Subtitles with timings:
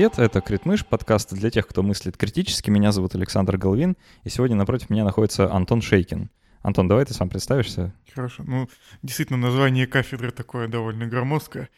[0.00, 2.70] привет, это Критмыш, подкаст для тех, кто мыслит критически.
[2.70, 6.30] Меня зовут Александр Головин, и сегодня напротив меня находится Антон Шейкин.
[6.62, 7.92] Антон, давай ты сам представишься.
[8.14, 8.42] Хорошо.
[8.46, 8.66] Ну,
[9.02, 11.68] действительно, название кафедры такое довольно громоздкое.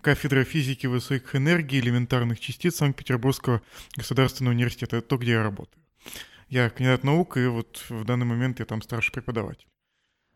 [0.00, 3.62] Кафедра физики высоких энергий элементарных частиц Санкт-Петербургского
[3.96, 4.98] государственного университета.
[4.98, 5.82] Это то, где я работаю.
[6.48, 9.66] Я кандидат наук, и вот в данный момент я там старший преподаватель.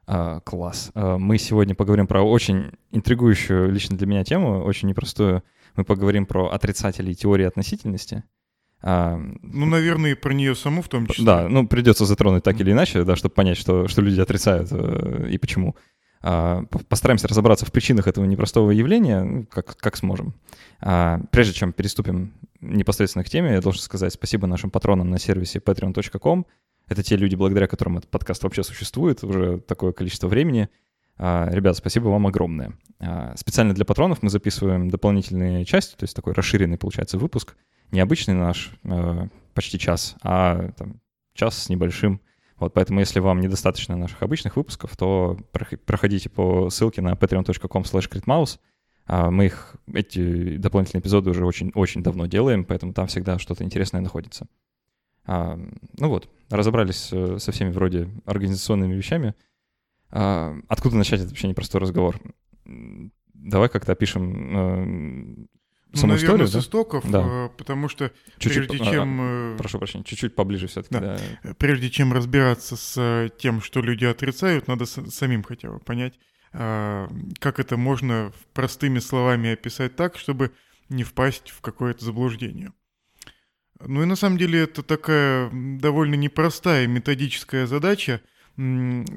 [0.08, 0.90] А, класс.
[0.96, 5.44] А, мы сегодня поговорим про очень интригующую лично для меня тему, очень непростую.
[5.76, 8.24] Мы поговорим про отрицателей теории относительности.
[8.82, 11.24] А, ну, наверное, и про нее саму в том числе.
[11.24, 15.28] Да, ну, придется затронуть так или иначе, да, чтобы понять, что, что люди отрицают э,
[15.30, 15.76] и почему.
[16.22, 20.34] А, постараемся разобраться в причинах этого непростого явления, ну, как, как сможем.
[20.80, 25.58] А, прежде чем переступим непосредственно к теме, я должен сказать спасибо нашим патронам на сервисе
[25.58, 26.46] patreon.com.
[26.88, 30.68] Это те люди, благодаря которым этот подкаст вообще существует уже такое количество времени.
[31.22, 32.72] А, ребят, спасибо вам огромное.
[33.36, 37.56] Специально для патронов мы записываем дополнительные части, то есть такой расширенный, получается, выпуск.
[37.90, 38.72] Необычный наш,
[39.52, 41.00] почти час, а там,
[41.34, 42.20] час с небольшим
[42.60, 45.38] вот поэтому, если вам недостаточно наших обычных выпусков, то
[45.86, 48.58] проходите по ссылке на patreon.com slash
[49.06, 54.02] а, Мы их, эти дополнительные эпизоды уже очень-очень давно делаем, поэтому там всегда что-то интересное
[54.02, 54.46] находится.
[55.24, 55.58] А,
[55.98, 59.34] ну вот, разобрались э, со всеми вроде организационными вещами.
[60.10, 62.20] А, откуда начать этот вообще непростой разговор?
[63.34, 66.58] Давай как-то опишем э, саму ну, наверное, историю, с да?
[66.58, 67.24] истоков, да.
[67.24, 69.18] Э, потому что чуть-чуть, прежде чем...
[69.20, 70.94] А, прошу прощения, чуть-чуть поближе все-таки.
[70.94, 71.18] Да.
[71.42, 71.54] Да.
[71.54, 76.18] Прежде чем разбираться с тем, что люди отрицают, надо самим хотя бы понять,
[76.52, 80.50] как это можно простыми словами описать так, чтобы
[80.88, 82.72] не впасть в какое-то заблуждение.
[83.80, 88.20] Ну и на самом деле это такая довольно непростая методическая задача,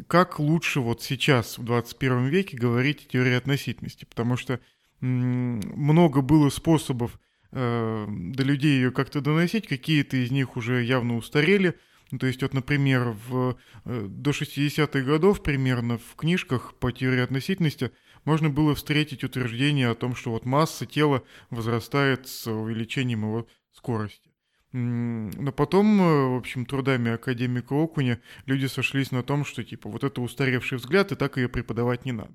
[0.08, 4.60] как лучше вот сейчас, в 21 веке, говорить о теории относительности, потому что
[5.00, 7.20] много было способов
[7.52, 11.78] э, до людей ее как-то доносить, какие-то из них уже явно устарели.
[12.12, 17.22] Ну, то есть, вот, например, в, э, до 60-х годов примерно в книжках по теории
[17.22, 17.92] относительности
[18.24, 24.33] можно было встретить утверждение о том, что вот масса тела возрастает с увеличением его скорости.
[24.74, 30.04] Но потом, э, в общем, трудами академика Окуня люди сошлись на том, что типа вот
[30.04, 32.34] это устаревший взгляд, и так ее преподавать не надо.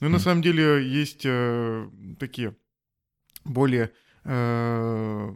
[0.00, 1.88] Ну, на самом деле, есть э,
[2.18, 2.56] такие
[3.44, 3.92] более
[4.24, 5.32] э,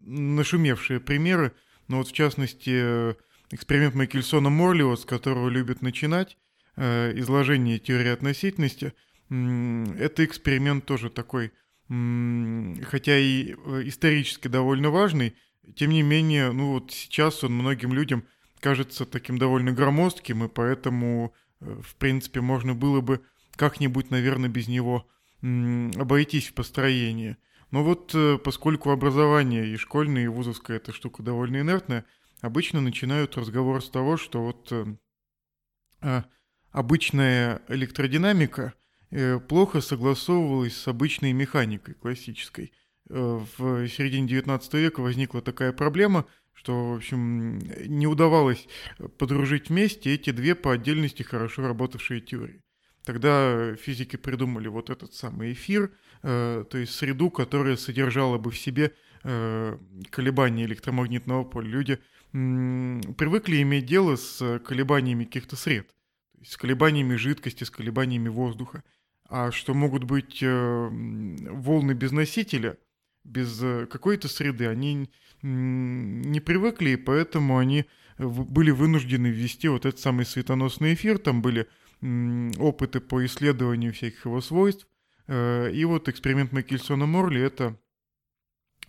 [0.00, 1.52] нашумевшие примеры.
[1.88, 3.14] Ну, вот, в частности,
[3.52, 6.36] эксперимент Майкельсона Морлио, с которого любят начинать,
[6.76, 8.92] э, изложение теории относительности.
[9.28, 11.52] Это эксперимент тоже такой,
[11.88, 15.34] хотя и э, исторически довольно важный,
[15.76, 18.24] тем не менее, ну вот сейчас он многим людям
[18.60, 23.20] кажется таким довольно громоздким, и поэтому, э, в принципе, можно было бы
[23.56, 25.08] как-нибудь, наверное, без него
[25.42, 27.36] обойтись в построении.
[27.72, 32.04] Но вот э, поскольку образование и школьное, и вузовское эта штука довольно инертная,
[32.40, 34.86] обычно начинают разговор с того, что вот э,
[36.00, 36.24] а,
[36.70, 38.74] обычная электродинамика
[39.46, 42.72] плохо согласовывалась с обычной механикой классической.
[43.08, 48.68] В середине 19 века возникла такая проблема, что, в общем, не удавалось
[49.18, 52.62] подружить вместе эти две по отдельности хорошо работавшие теории.
[53.04, 55.92] Тогда физики придумали вот этот самый эфир,
[56.22, 59.76] э, то есть среду, которая содержала бы в себе э,
[60.10, 61.68] колебания электромагнитного поля.
[61.68, 61.98] Люди
[62.30, 65.94] привыкли иметь дело с колебаниями каких-то сред,
[66.44, 68.84] с колебаниями жидкости, с колебаниями воздуха.
[69.28, 72.78] А что могут быть э, волны без носителя,
[73.24, 75.10] без э, какой-то среды, они
[75.42, 77.86] не привыкли, и поэтому они
[78.18, 81.18] были вынуждены ввести вот этот самый светоносный эфир.
[81.18, 81.68] Там были
[82.58, 84.86] опыты по исследованию всяких его свойств.
[85.26, 87.76] Э, и вот эксперимент Макельсона Морли— это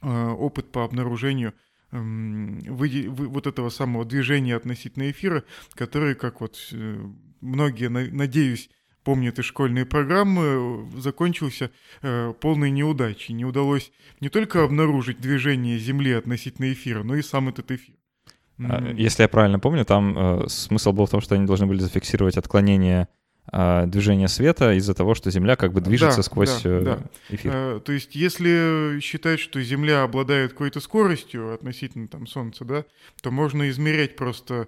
[0.01, 1.53] э, опыт по обнаружению
[1.91, 5.43] вот этого самого движения относительно эфира,
[5.75, 6.57] который, как вот
[7.39, 8.71] многие, надеюсь,
[9.03, 11.71] помнят из школьной программы, закончился
[12.01, 13.33] полной неудачей.
[13.33, 17.95] Не удалось не только обнаружить движение Земли относительно эфира, но и сам этот эфир.
[18.59, 18.95] Mm-hmm.
[18.95, 22.37] Если я правильно помню, там э, смысл был в том, что они должны были зафиксировать
[22.37, 23.07] отклонение
[23.51, 26.99] э, движения света из-за того, что Земля как бы движется да, сквозь да, э, да.
[27.29, 27.51] эфир.
[27.53, 32.85] Э, то есть, если считать, что Земля обладает какой-то скоростью относительно там Солнца, да,
[33.21, 34.67] то можно измерять просто,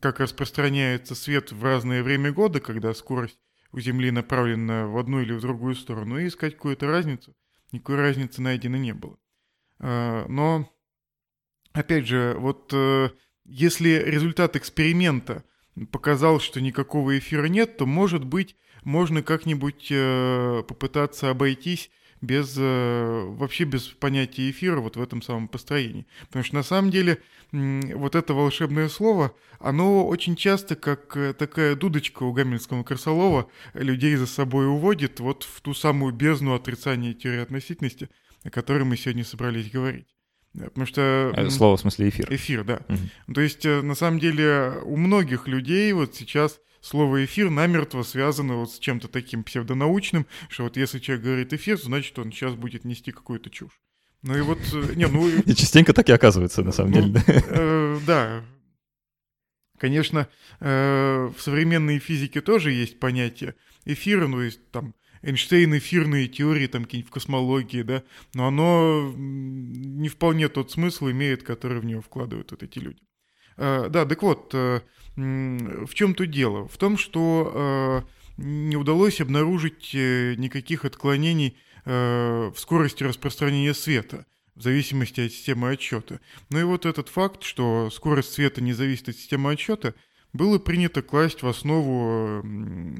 [0.00, 3.38] как распространяется свет в разное время года, когда скорость
[3.72, 7.34] у Земли направлена в одну или в другую сторону, и искать какую-то разницу.
[7.72, 9.18] Никакой разницы найдено не было.
[9.80, 10.70] Э, но
[11.72, 13.10] опять же, вот э,
[13.44, 15.44] если результат эксперимента
[15.90, 21.90] показал, что никакого эфира нет, то, может быть, можно как-нибудь э, попытаться обойтись
[22.20, 26.06] без вообще без понятия эфира вот в этом самом построении.
[26.28, 27.18] Потому что на самом деле
[27.52, 34.26] вот это волшебное слово, оно очень часто, как такая дудочка у Гамельского Красолова, людей за
[34.26, 38.08] собой уводит вот в ту самую бездну отрицания теории относительности,
[38.42, 40.13] о которой мы сегодня собрались говорить.
[40.56, 41.32] Потому что...
[41.36, 42.32] Э, слово в смысле эфир.
[42.32, 42.80] Эфир, да.
[42.88, 43.34] Угу.
[43.34, 48.56] То есть, э, на самом деле, у многих людей вот сейчас слово «эфир» намертво связано
[48.56, 52.84] вот с чем-то таким псевдонаучным, что вот если человек говорит «эфир», значит, он сейчас будет
[52.84, 53.80] нести какую-то чушь.
[54.22, 54.58] Ну и вот...
[54.72, 55.28] Э, не, ну...
[55.28, 57.22] И частенько так и оказывается, на самом ну, деле.
[57.26, 58.44] Э, да.
[59.78, 60.28] Конечно,
[60.60, 63.54] э, в современной физике тоже есть понятие
[63.84, 68.02] эфира, ну, есть там Эйнштейн эфирные теории, там какие-нибудь в космологии, да,
[68.34, 73.00] но оно не вполне тот смысл имеет, который в него вкладывают вот эти люди.
[73.56, 74.80] Э, да, так вот, э,
[75.16, 76.68] в чем тут дело?
[76.68, 78.04] В том, что
[78.36, 84.24] э, не удалось обнаружить никаких отклонений в скорости распространения света
[84.54, 86.20] в зависимости от системы отсчета.
[86.48, 89.94] Ну и вот этот факт, что скорость света не зависит от системы отсчета,
[90.34, 92.42] было принято класть в основу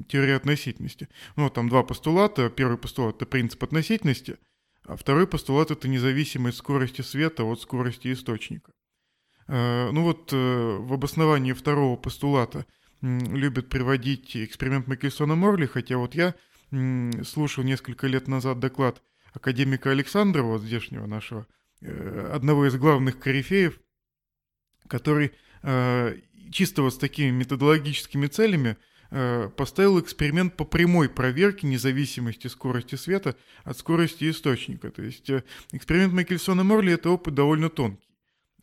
[0.09, 1.09] теории относительности.
[1.37, 2.49] Ну, там два постулата.
[2.49, 4.39] Первый постулат— это принцип относительности,
[4.87, 8.73] а второй постулат— это независимость скорости света от скорости источника.
[9.49, 12.67] Э, ну вот э, в обосновании второго постулата
[13.03, 16.35] любят приводить эксперимент Макельсона Морли, хотя вот я
[17.23, 19.03] слушал несколько лет назад доклад
[19.35, 21.47] академика Александрова, вот здешнего нашего,
[21.81, 23.81] э, одного из главных корифеев,
[24.87, 25.33] который
[26.51, 28.77] чисто вот с такими методологическими целями
[29.11, 34.91] э, поставил эксперимент по прямой проверке независимости скорости света от скорости источника.
[34.91, 35.43] То есть э,
[35.73, 38.09] эксперимент Майкельсона Морли— это опыт довольно тонкий.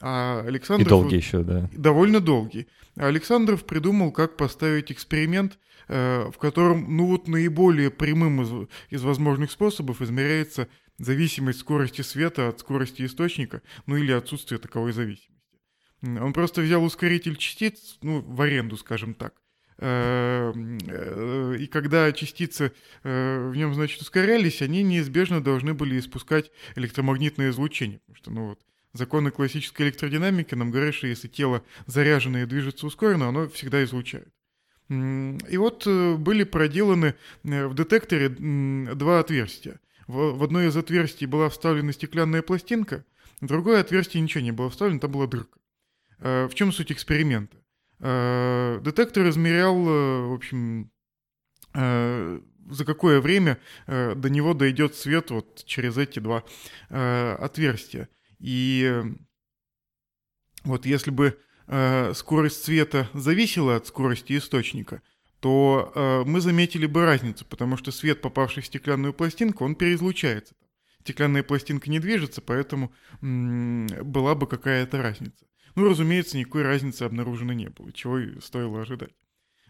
[0.01, 0.87] А Александров...
[0.87, 1.69] И долгий еще, да.
[1.73, 2.67] Довольно долгий.
[2.95, 9.03] А Александров придумал, как поставить эксперимент, э, в котором, ну вот, наиболее прямым из, из
[9.03, 10.67] возможных способов измеряется
[10.97, 15.31] зависимость скорости света от скорости источника, ну или отсутствие таковой зависимости.
[16.03, 19.33] Он просто взял ускоритель частиц, ну, в аренду, скажем так.
[19.77, 22.71] Э, э, и когда частицы
[23.03, 27.99] э, в нем, значит, ускорялись, они неизбежно должны были испускать электромагнитное излучение.
[27.99, 28.59] Потому что, ну вот,
[28.93, 34.27] законы классической электродинамики нам говорят, что если тело заряженное движется ускоренно, оно всегда излучает.
[34.89, 39.79] И вот были проделаны в детекторе два отверстия.
[40.07, 43.05] В одно из отверстий была вставлена стеклянная пластинка,
[43.39, 45.60] в другое отверстие ничего не было вставлено, там была дырка.
[46.21, 47.57] Э, в чем суть эксперимента?
[47.99, 50.91] Э, детектор измерял, э, в общем,
[51.73, 56.43] за какое время до него дойдет свет вот через эти два
[56.89, 58.09] отверстия.
[58.39, 59.01] И
[60.65, 61.39] вот если бы
[62.13, 65.01] скорость света зависела от скорости источника,
[65.39, 70.53] то мы заметили бы разницу, потому что свет, попавший в стеклянную пластинку, он переизлучается.
[70.99, 72.91] Стеклянная пластинка не движется, поэтому
[73.21, 75.45] была бы какая-то разница.
[75.75, 79.11] Ну, разумеется, никакой разницы обнаружено не было, чего и стоило ожидать.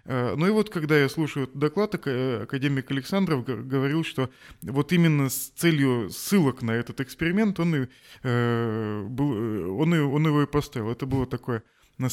[0.06, 4.30] Э, ну и вот, когда я слушаю этот доклад, академик Александров говорил, что
[4.62, 7.88] вот именно с целью ссылок на этот эксперимент он, и,
[8.24, 10.91] э, был, э, он, и, он его и поставил.
[10.91, 11.63] Это было такое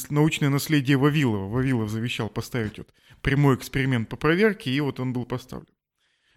[0.09, 1.49] научное наследие Вавилова.
[1.49, 5.67] Вавилов завещал поставить вот прямой эксперимент по проверке, и вот он был поставлен.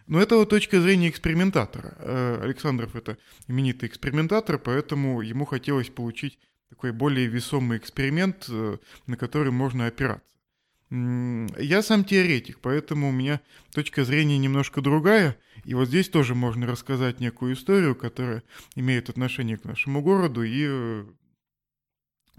[0.06, 2.40] Но это вот точка зрения экспериментатора.
[2.42, 6.40] Александров это именитый экспериментатор, поэтому ему хотелось получить
[6.72, 10.24] такой более весомый эксперимент, э, на который можно опираться.
[10.90, 13.42] Я сам теоретик, поэтому у меня
[13.74, 15.36] точка зрения немножко другая.
[15.64, 18.42] И вот здесь тоже можно рассказать некую историю, которая
[18.74, 21.04] имеет отношение к нашему городу и э,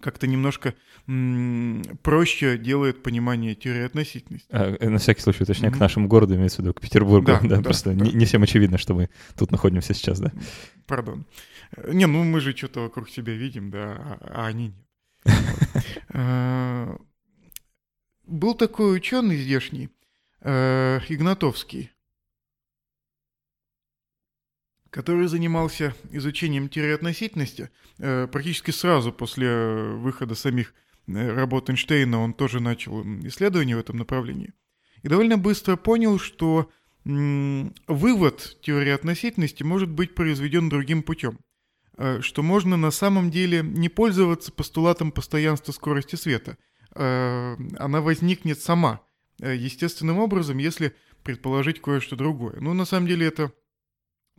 [0.02, 0.74] как-то немножко
[2.02, 4.48] проще делает понимание теории относительности.
[4.50, 5.78] А, э, на всякий случай уточняю, mm-hmm.
[5.78, 7.28] к нашему городу имеется в виду, к Петербургу.
[7.28, 8.06] Да, да, да просто да.
[8.06, 10.32] Не, не всем очевидно, что мы тут находимся сейчас, да?
[10.88, 11.26] Пардон.
[11.78, 14.88] Не, ну мы же что-то вокруг себя видим, да, а, а они нет.
[16.16, 16.98] А,
[18.26, 19.90] был такой ученый здешний,
[20.42, 21.92] э, Игнатовский,
[24.90, 27.70] который занимался изучением теории относительности.
[28.00, 30.74] Э, практически сразу после выхода самих
[31.08, 34.54] э, работ Эйнштейна он тоже начал исследования в этом направлении.
[35.02, 36.72] И довольно быстро понял, что
[37.06, 41.38] вывод теории относительности может быть произведен другим путем.
[41.98, 46.58] Э, что можно на самом деле не пользоваться постулатом постоянства скорости света.
[46.96, 49.02] Она возникнет сама,
[49.40, 52.58] естественным образом, если предположить кое-что другое.
[52.60, 53.52] Ну, на самом деле это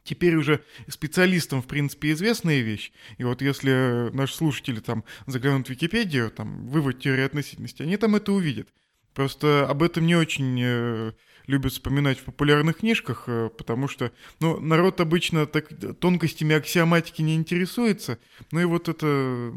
[0.05, 2.93] теперь уже специалистам, в принципе, известная вещь.
[3.19, 8.15] И вот если наши слушатели там заглянут в Википедию, там, вывод теории относительности, они там
[8.15, 8.69] это увидят.
[9.15, 11.13] Просто об этом не очень э,
[11.47, 15.69] любят вспоминать в популярных книжках, э, потому что, ну, народ обычно так
[16.01, 18.19] тонкостями аксиоматики не интересуется,
[18.51, 19.53] ну и вот это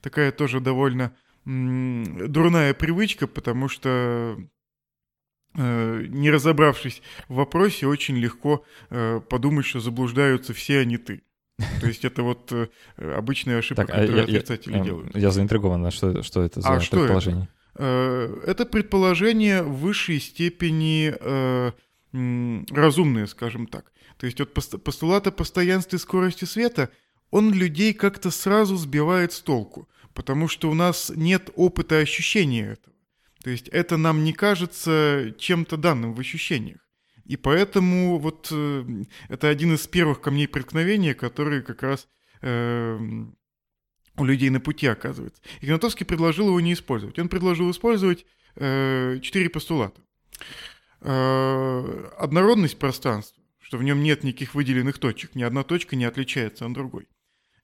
[0.00, 1.14] такая тоже довольно
[1.44, 4.36] дурная привычка, потому что
[5.54, 11.22] э, не разобравшись в вопросе, очень легко э, подумать, что заблуждаются все, а не ты.
[11.80, 12.52] То есть это вот
[12.96, 15.16] обычная ошибка, так, которую я, отрицатели я, делают.
[15.16, 17.44] Я заинтригован, а что, что это за а предположение?
[17.44, 17.57] Что это?
[17.82, 21.72] Это предположение в высшей степени э,
[22.70, 23.92] разумное, скажем так.
[24.16, 26.90] То есть от постулата о постоянстве скорости света
[27.30, 32.96] он людей как-то сразу сбивает с толку потому что у нас нет опыта ощущения этого.
[33.44, 36.80] То есть это нам не кажется чем-то данным в ощущениях.
[37.24, 38.84] И поэтому вот э,
[39.28, 42.08] это один из первых камней преткновения, которые как раз
[42.42, 42.98] э,
[44.18, 45.40] у людей на пути оказывается.
[45.60, 47.18] Игнатовский предложил его не использовать.
[47.18, 50.00] Он предложил использовать э, четыре постулата.
[51.00, 56.66] Э, однородность пространства, что в нем нет никаких выделенных точек, ни одна точка не отличается
[56.66, 57.08] от другой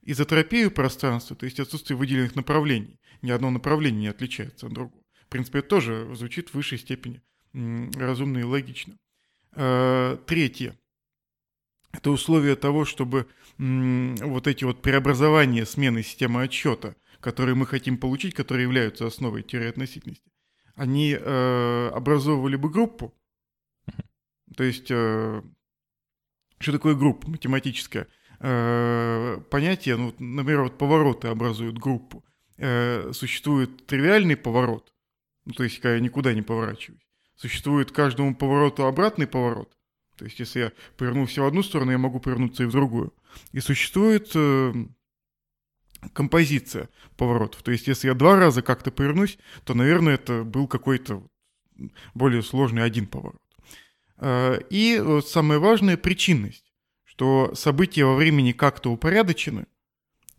[0.05, 2.99] изотропию пространства, то есть отсутствие выделенных направлений.
[3.21, 5.03] Ни одно направление не отличается от другого.
[5.25, 7.21] В принципе, это тоже звучит в высшей степени
[7.53, 8.97] разумно и логично.
[9.53, 10.77] А, третье.
[11.91, 18.33] Это условие того, чтобы вот эти вот преобразования смены системы отсчета, которые мы хотим получить,
[18.33, 20.31] которые являются основой теории относительности,
[20.75, 23.13] они э, образовывали бы группу.
[24.57, 25.41] То есть, э,
[26.59, 28.07] что такое группа математическая?
[28.39, 32.23] э, понятие, ну, например, вот повороты образуют группу.
[32.57, 34.93] Э, существует тривиальный поворот,
[35.45, 37.01] ну, то есть когда я никуда не поворачиваюсь.
[37.35, 39.75] Существует каждому повороту обратный поворот.
[40.17, 43.13] То есть если я повернулся в одну сторону, я могу повернуться и в другую.
[43.51, 44.73] И существует э,
[46.13, 47.63] композиция поворотов.
[47.63, 51.27] То есть если я два раза как-то повернусь, то, наверное, это был какой-то
[52.13, 53.41] более сложный один поворот.
[54.17, 56.65] Э, и вот самое важное— причинность
[57.15, 59.67] что события во времени как-то упорядочены,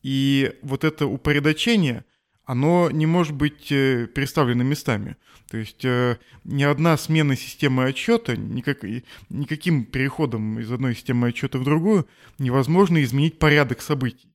[0.03, 2.05] и вот это упорядочение,
[2.47, 5.17] оно не может быть э, переставлено местами.
[5.51, 8.85] То есть э, ни одна смена системы отчета, никак,
[9.29, 14.33] никаким переходом из одной системы отчета в другую невозможно изменить порядок событий.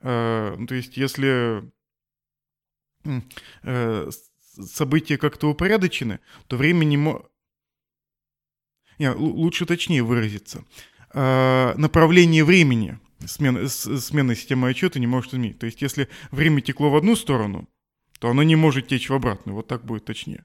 [0.00, 1.68] Э, то есть если
[4.52, 6.96] события как-то упорядочены, то время не...
[6.96, 7.24] Мо...
[8.98, 10.64] Не, лучше точнее выразиться.
[11.14, 15.58] Направление времени смен, смены системы отчета не может изменить.
[15.58, 17.68] То есть если время текло в одну сторону,
[18.18, 19.56] то оно не может течь в обратную.
[19.56, 20.44] Вот так будет точнее.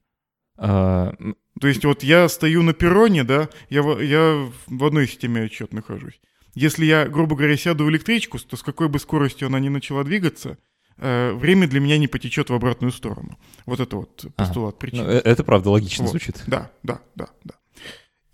[0.57, 1.13] А...
[1.59, 6.19] То есть вот я стою на перроне, да, я, я в одной системе отчет нахожусь.
[6.53, 10.03] Если я, грубо говоря, сяду в электричку, то с какой бы скоростью она ни начала
[10.03, 10.57] двигаться,
[10.97, 13.37] э, время для меня не потечет в обратную сторону.
[13.65, 14.79] Вот это вот постулат ага.
[14.79, 15.03] причин.
[15.03, 16.11] Ну, э, это правда логично вот.
[16.11, 16.43] звучит.
[16.47, 17.55] Да, да, да, да.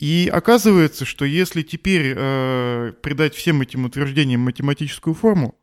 [0.01, 5.53] И оказывается, что если теперь э, придать всем этим утверждениям математическую форму,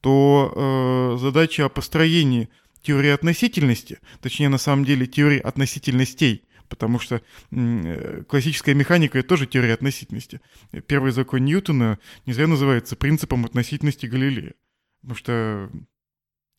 [0.00, 2.48] то э, задача о построении
[2.80, 9.48] теории относительности, точнее на самом деле теории относительностей, потому что э, классическая механика— это тоже
[9.48, 10.40] теория относительности.
[10.86, 14.54] Первый закон Ньютона не зря называется принципом относительности Галилея,
[15.00, 15.70] потому что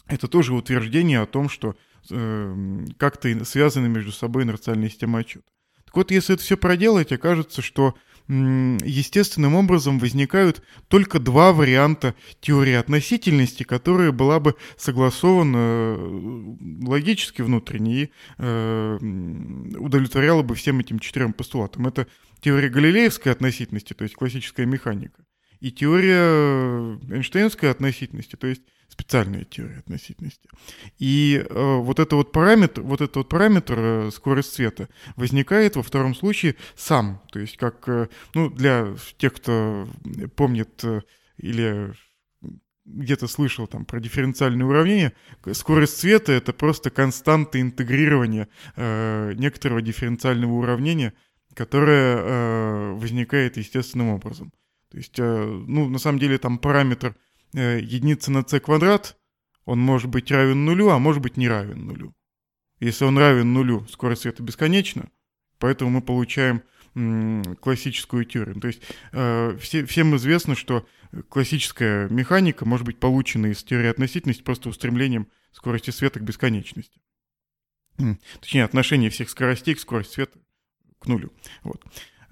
[0.07, 1.77] это тоже утверждение о том, что
[2.09, 5.45] э, как-то связаны между собой инерциальные системы отчета.
[5.93, 7.93] Так вот, если это все проделать, окажется, что
[8.27, 16.55] естественным образом возникают только два варианта теории относительности, которая была бы согласована э,
[16.87, 18.97] логически внутренне и э,
[19.77, 21.85] удовлетворяла бы всем этим четырем постулатам.
[21.85, 22.07] Это
[22.41, 25.23] теория галилеевской относительности, то есть классическая механика,
[25.59, 30.47] и теория Эйнштейнской относительности, то есть специальная теория относительности.
[30.99, 35.81] И э, вот, это вот, параметр, вот этот вот параметр, э, скорость света, возникает во
[35.81, 37.21] втором случае сам.
[37.31, 39.87] То есть как, э, ну, для тех, кто
[40.35, 41.01] помнит э,
[41.37, 41.93] или
[42.85, 45.13] где-то слышал там про дифференциальные уравнения,
[45.53, 51.13] скорость света— это просто константа интегрирования э, некоторого дифференциального уравнения,
[51.55, 54.51] которое э, возникает естественным образом.
[54.91, 57.15] То есть, э, ну, на самом деле там параметр
[57.53, 59.17] Э, единица на c квадрат,
[59.65, 62.15] он может быть равен нулю, а может быть не равен нулю.
[62.79, 65.09] Если он равен нулю, скорость света бесконечна,
[65.59, 66.63] поэтому мы получаем
[67.59, 68.59] классическую теорию.
[68.59, 68.81] То есть
[69.13, 70.87] э, все, всем известно, что
[71.29, 77.01] классическая механика может быть получена из теории относительности просто устремлением скорости света к бесконечности.
[78.39, 80.39] Точнее, отношение всех скоростей к скорости света
[80.99, 81.31] к нулю.
[81.63, 81.83] Вот.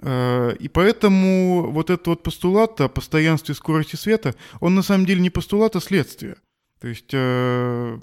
[0.02, 5.22] Э, и поэтому вот этот вот постулат о постоянстве скорости света, он на самом деле
[5.22, 6.38] не постулат, а следствие.
[6.80, 8.00] То есть э,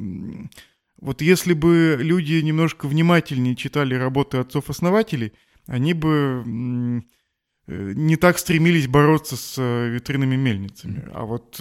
[1.00, 5.32] вот если бы люди немножко внимательнее читали работы отцов-основателей,
[5.66, 7.02] они бы
[7.66, 11.08] э, не так стремились бороться с ветряными мельницами.
[11.12, 11.60] А вот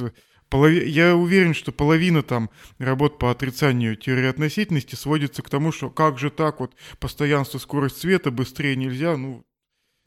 [0.52, 6.18] я уверен, что половина там работ по отрицанию теории относительности сводится к тому, что как
[6.20, 9.44] же так вот постоянство, скорость света, быстрее нельзя, ну...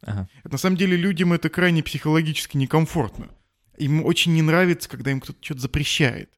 [0.03, 0.29] Ага.
[0.45, 3.29] На самом деле людям это крайне психологически некомфортно.
[3.77, 6.31] Им очень не нравится, когда им кто-то что-то запрещает.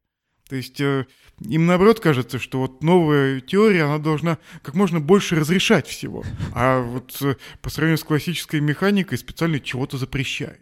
[0.48, 1.06] То есть э,
[1.40, 6.24] им наоборот кажется, что вот новая теория, она должна как можно больше разрешать всего.
[6.54, 10.60] А вот э, по сравнению с классической механикой специально чего-то запрещает.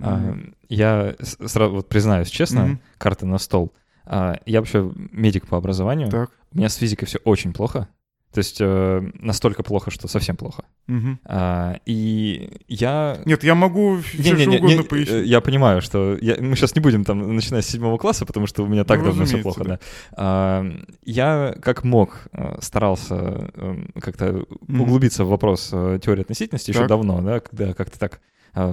[0.00, 0.36] А,
[0.68, 2.78] я сразу вот признаюсь честно, mm-hmm.
[2.98, 3.74] карты на стол.
[4.04, 6.10] А, я вообще медик по образованию.
[6.10, 6.30] Так.
[6.52, 7.88] У меня с физикой все очень плохо.
[8.32, 10.64] То есть э, настолько плохо, что совсем плохо.
[10.88, 11.18] Угу.
[11.26, 13.20] А, и я...
[13.26, 15.26] Нет, я могу все не, не, не, угодно не, пояснить.
[15.26, 16.16] Я понимаю, что...
[16.18, 19.00] Я, мы сейчас не будем там начинать с седьмого класса, потому что у меня так
[19.00, 19.70] ну, давно все плохо, да.
[19.70, 19.78] да.
[20.16, 20.66] А,
[21.04, 24.82] я как мог э, старался э, как-то угу.
[24.82, 26.76] углубиться в вопрос э, теории относительности так.
[26.76, 28.20] еще давно, да, когда как-то так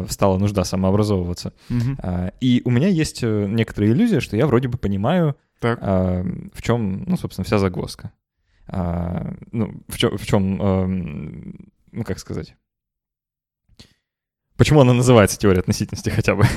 [0.09, 1.53] стала нужда самообразовываться.
[1.69, 1.97] Угу.
[1.99, 5.79] А, и у меня есть некоторая иллюзия, что я вроде бы понимаю, так.
[5.81, 8.11] А, в чем, ну, собственно, вся загвоздка
[8.71, 11.53] а, ну, в чем, в чем э,
[11.91, 12.55] ну, как сказать,
[14.59, 16.43] Почему она называется теория относительности хотя бы?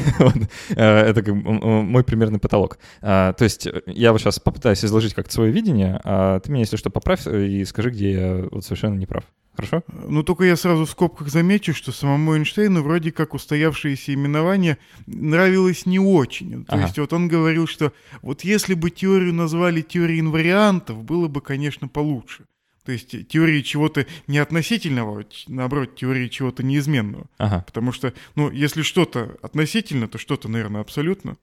[0.74, 2.78] Э, это как мой примерный потолок.
[3.00, 6.76] А, то есть я вот сейчас попытаюсь изложить как-то свое видение, а ты меня, если
[6.76, 9.24] что, поправь и скажи, где я вот совершенно не прав.
[9.54, 9.82] Хорошо?
[10.08, 15.84] Ну, только я сразу в скобках замечу, что самому Эйнштейну вроде как устоявшееся именование нравилось
[15.84, 16.64] не очень.
[16.64, 16.84] То ага.
[16.84, 17.92] есть вот он говорил, что
[18.22, 22.46] вот если бы теорию назвали теорией инвариантов, было бы, конечно, получше.
[22.84, 27.26] То есть теории чего-то неотносительного, наоборот, теории чего-то неизменного.
[27.38, 27.62] Ага.
[27.66, 31.36] Потому что, ну, если что-то относительно, то что-то, наверное, абсолютно.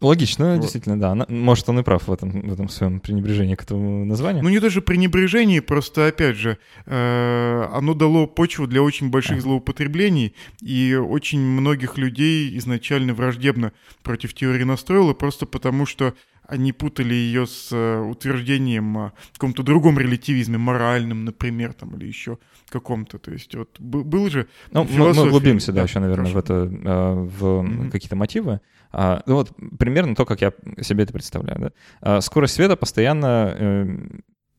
[0.00, 0.60] Логично, вот.
[0.60, 1.26] действительно, да.
[1.28, 4.42] Может, он и прав в этом, в этом своем пренебрежении к этому названию.
[4.42, 9.40] Ну, не даже пренебрежение, просто, опять же, э, оно дало почву для очень больших а.
[9.40, 13.72] злоупотреблений, и очень многих людей изначально враждебно
[14.02, 16.14] против теории настроило, просто потому что
[16.50, 22.38] они путали ее с э, утверждением о каком-то другом релятивизме, моральном, например, там, или еще
[22.68, 23.18] каком-то.
[23.18, 24.48] То есть вот был же...
[24.72, 26.40] Ну, мы, мы углубимся, да, еще, наверное, Хорошо.
[26.40, 27.90] в это, э, в mm-hmm.
[27.90, 28.60] какие-то мотивы.
[28.92, 31.60] А, ну вот примерно то, как я себе это представляю.
[31.60, 31.72] Да?
[32.00, 33.98] А, скорость света постоянно э,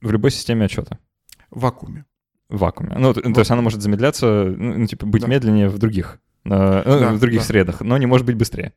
[0.01, 0.97] в любой системе отчета.
[1.49, 2.05] В вакууме.
[2.47, 2.95] В вакууме.
[2.97, 5.27] Ну, то, то есть она может замедляться, ну, ну типа быть да.
[5.27, 7.45] медленнее в других, э, да, в других да.
[7.45, 8.73] средах, но не может быть быстрее.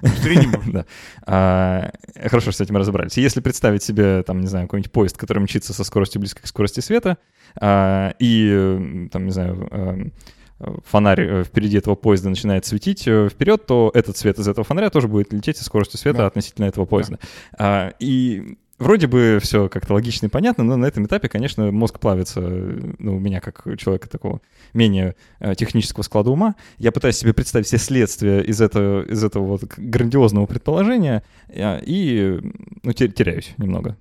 [0.00, 0.72] Быстрее не может.
[0.72, 0.86] да.
[1.26, 3.16] а, хорошо, что с этим разобрались.
[3.16, 6.80] Если представить себе, там, не знаю, какой-нибудь поезд, который мчится со скоростью близкой к скорости
[6.80, 7.18] света,
[7.60, 9.98] а, и, там, не знаю, а,
[10.84, 14.90] фонарь э, впереди этого поезда начинает светить э, вперед, то этот свет из этого фонаря
[14.90, 16.26] тоже будет лететь со скоростью света да.
[16.26, 17.18] относительно этого поезда.
[17.52, 17.58] Да.
[17.58, 21.98] А, и Вроде бы все как-то логично и понятно, но на этом этапе, конечно, мозг
[21.98, 24.40] плавится, ну, у меня как человека такого
[24.72, 26.54] менее э, технического склада ума.
[26.78, 32.38] Я пытаюсь себе представить все следствия из этого, из этого вот грандиозного предположения э, и
[32.84, 33.96] ну, теряюсь немного.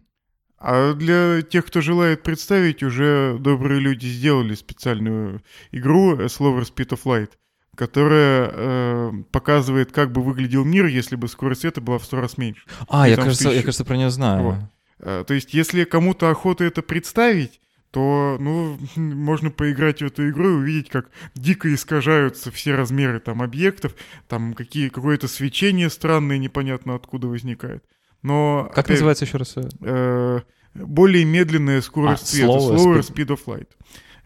[0.60, 7.00] А для тех, кто желает представить, уже добрые люди сделали специальную игру Slower Speed of
[7.06, 7.32] Light,
[7.78, 12.38] которая э, показывает, как бы выглядел мир, если бы скорость света была в сто раз
[12.38, 12.64] меньше.
[12.90, 14.44] А, я кажется, я кажется, про нее знаю.
[14.44, 14.56] Вот.
[15.00, 17.62] Э, то есть, если кому-то охота это представить,
[17.92, 23.44] то, ну, можно поиграть в эту игру и увидеть, как дико искажаются все размеры там
[23.44, 23.96] объектов,
[24.28, 27.84] там какие, какое-то свечение странное, непонятно откуда возникает.
[28.24, 28.66] Но...
[28.74, 29.56] Как опять, называется еще раз?
[29.82, 30.42] Э,
[30.74, 33.14] более медленная скорость а, света, slower, slower speed.
[33.14, 33.68] speed of light.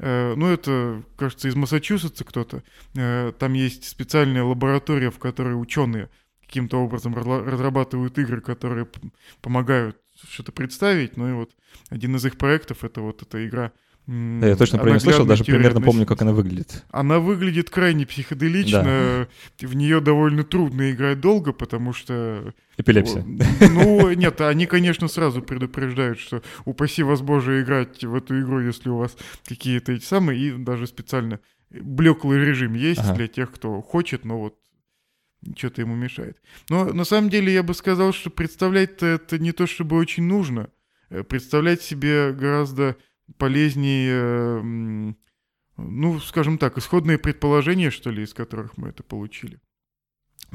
[0.04, 2.64] Э, ну, это, кажется, из Массачусетса кто-то.
[2.96, 6.10] Э, там есть специальная лаборатория, в которой ученые
[6.42, 8.88] каким-то образом разрабатывают игры, которые
[9.42, 11.18] помогают что-то представить.
[11.18, 11.52] Ну и вот
[11.90, 13.74] один из их проектов— это вот эта игра
[14.08, 16.84] да, я точно про нее слышал, даже примерно помню, как она выглядит.
[16.92, 19.28] Она выглядит крайне психоделично.
[19.60, 19.68] Да.
[19.68, 22.54] В нее довольно трудно играть долго, потому что...
[22.78, 23.24] Эпилепсия.
[23.24, 28.90] Ну, нет, они, конечно, сразу предупреждают, что упаси вас Боже играть в эту игру, если
[28.90, 33.16] у вас какие-то эти самые, и даже специально блеклый режим есть ага.
[33.16, 34.56] для тех, кто хочет, но вот
[35.56, 36.38] что-то ему мешает.
[36.70, 40.70] Но на самом деле я бы сказал, что представлять-то это не то чтобы очень нужно.
[41.10, 42.96] Э, представлять себе гораздо
[43.38, 45.16] полезнее,
[45.78, 49.60] ну, скажем так, исходные предположения, что ли, из которых мы это получили.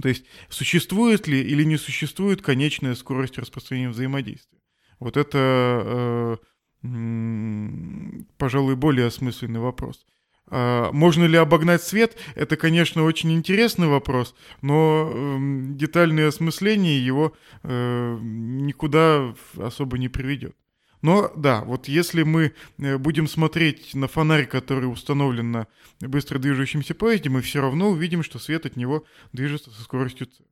[0.00, 4.58] То есть, существует ли или не существует конечная скорость распространения взаимодействия?
[4.98, 6.38] Вот это,
[6.82, 10.04] э, пожалуй, более осмысленный вопрос.
[10.48, 12.16] А можно ли обогнать свет?
[12.34, 15.38] Это, конечно, очень интересный вопрос, но э,
[15.74, 20.56] детальное осмысление его э, никуда особо не приведет.
[21.02, 25.66] Но да, вот если мы э, будем смотреть на фонарь, который установлен на
[26.00, 30.44] быстро движущемся поезде, мы все равно увидим, что свет от него движется со скоростью c.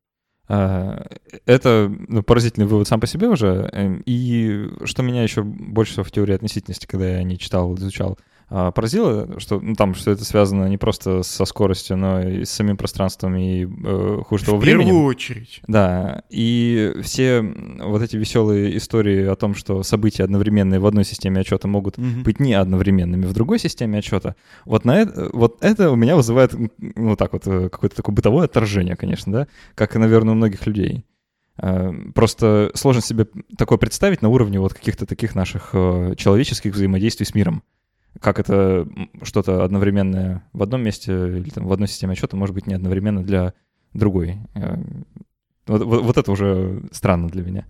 [0.47, 1.07] А,
[1.47, 3.69] это ну, поразительный вывод сам по себе уже.
[3.73, 8.19] Эм, и что меня еще больше всего в теории относительности, когда я не читал, изучал,
[8.49, 12.77] поразило, что ну, там, что это связано не просто со скоростью, но и с самим
[12.77, 14.85] пространством и э, хуже того временем.
[14.85, 15.61] В первую очередь.
[15.67, 21.41] Да, и все вот эти веселые истории о том, что события одновременные в одной системе
[21.41, 22.07] отчета могут угу.
[22.25, 26.55] быть не одновременными в другой системе отчета, вот, на это, вот это у меня вызывает,
[26.79, 31.05] ну так вот, э, какое-то такое бытовое отторжение, конечно, да, как, наверное, у многих людей.
[31.57, 33.27] Э, просто сложно себе
[33.57, 37.63] такое представить на уровне вот каких-то таких наших э, человеческих взаимодействий с миром
[38.21, 38.87] как это
[39.23, 43.23] что-то одновременное в одном месте или там, в одной системе отчета может быть не одновременно
[43.23, 43.55] для
[43.93, 44.39] другой.
[44.55, 44.77] Э,
[45.67, 47.67] вот, вот, вот это уже странно для меня.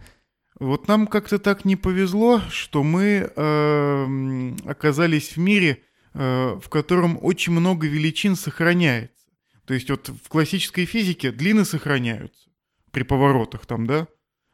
[0.60, 7.18] Вот нам как-то так не повезло, что мы э, оказались в мире, э, в котором
[7.20, 9.26] очень много величин сохраняется.
[9.64, 12.50] То есть вот в классической физике длины сохраняются
[12.92, 14.06] при поворотах там, да?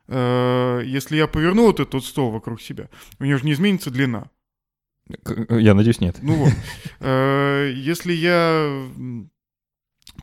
[0.08, 4.30] Э, если я поверну вот этот стол вокруг себя, у него же не изменится длина.
[5.48, 6.18] Я надеюсь, нет.
[6.22, 6.52] Ну вот.
[7.02, 8.88] Э, если я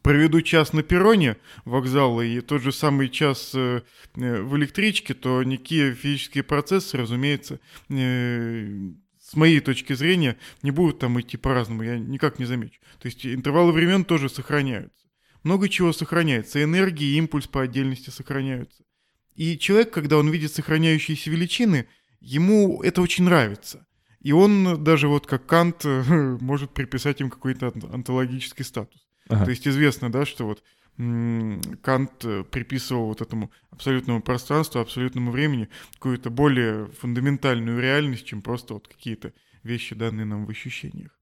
[0.04, 3.82] проведу час на перроне вокзала и тот же самый час э,
[4.16, 7.60] в электричке, то никакие физические процессы, разумеется,
[7.90, 12.80] э, с моей точки зрения, не будут там идти по-разному, я никак не замечу.
[13.00, 15.08] То есть интервалы времен тоже сохраняются.
[15.44, 16.63] Много чего сохраняется.
[16.63, 18.84] Энергия и импульс по отдельности сохраняются.
[19.36, 21.88] И человек, когда он видит сохраняющиеся величины,
[22.20, 23.87] ему это очень нравится.
[24.28, 29.08] И он даже вот как Кант может приписать им какой-то онтологический статус.
[29.30, 29.46] Ага.
[29.46, 30.63] То есть известно, да, что вот
[30.98, 38.74] Кант э, приписывал вот этому абсолютному пространству, абсолютному времени какую-то более фундаментальную реальность, чем просто
[38.74, 39.32] вот какие-то
[39.63, 41.18] вещи, данные нам в ощущениях.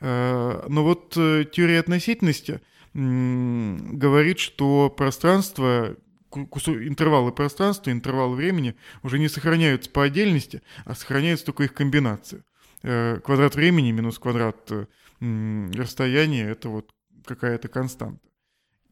[0.00, 2.60] Э, но вот э, теория относительности
[2.92, 5.96] говорит, что пространство
[6.36, 12.44] интервалы пространства, интервалы времени уже не сохраняются по отдельности, а сохраняются только их комбинация.
[12.82, 14.86] Э, квадрат времени минус квадрат э,
[15.74, 16.90] расстояния— это вот
[17.24, 18.20] какая-то константа.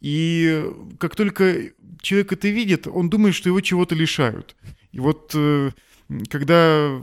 [0.00, 0.64] И
[0.98, 4.56] как только человек это видит, он думает, что его чего-то лишают.
[4.90, 5.70] И вот э,
[6.28, 7.00] когда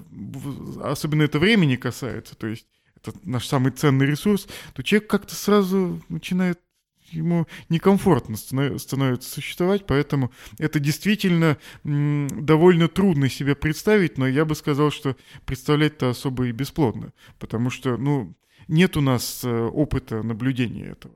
[0.84, 6.02] особенно это времени касается, то есть это наш самый ценный ресурс, то человек как-то сразу
[6.10, 6.60] начинает
[7.12, 14.91] ему некомфортно становится существовать, поэтому это действительно довольно трудно себе представить, но я бы сказал,
[14.91, 18.36] что представлять-то особо и бесплодно, потому что, ну,
[18.67, 21.15] нет у нас э, опыта наблюдения этого.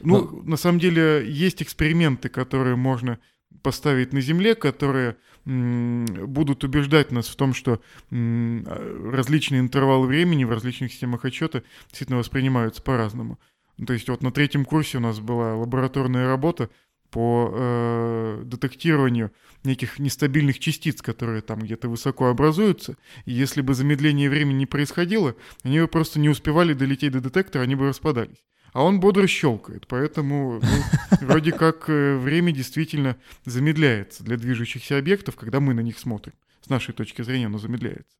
[0.00, 0.42] Ну, но...
[0.42, 3.18] на самом деле, есть эксперименты, которые можно
[3.62, 10.92] поставить на Земле, которые будут убеждать нас в том, что различные интервалы времени в различных
[10.92, 13.38] системах отчета действительно воспринимаются по-разному.
[13.78, 16.70] Ну, то есть вот на третьем курсе у нас была лабораторная работа
[17.10, 19.32] по э, детектированию
[19.64, 22.96] неких нестабильных частиц, которые там где-то высоко образуются.
[23.26, 27.62] И если бы замедление времени не происходило, они бы просто не успевали долететь до детектора,
[27.62, 28.38] они бы распадались.
[28.72, 35.36] А он бодро щелкает, поэтому ну, вроде как э, время действительно замедляется для движущихся объектов,
[35.36, 36.32] когда мы на них смотрим.
[36.62, 38.16] С нашей точки зрения оно замедляется.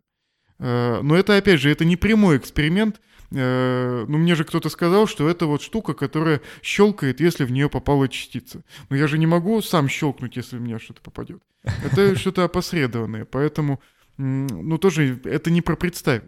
[0.59, 3.01] Э, но это, опять же, это не прямой эксперимент,
[3.35, 7.69] Э, ну, мне же кто-то сказал, что это вот штука, которая щелкает, если в нее
[7.69, 8.63] попала частица.
[8.91, 11.43] Но я же не могу сам щелкнуть, если в меня что-то попадет.
[11.63, 13.81] Это что-то опосредованное, поэтому,
[14.17, 16.25] ну, тоже это не про представить.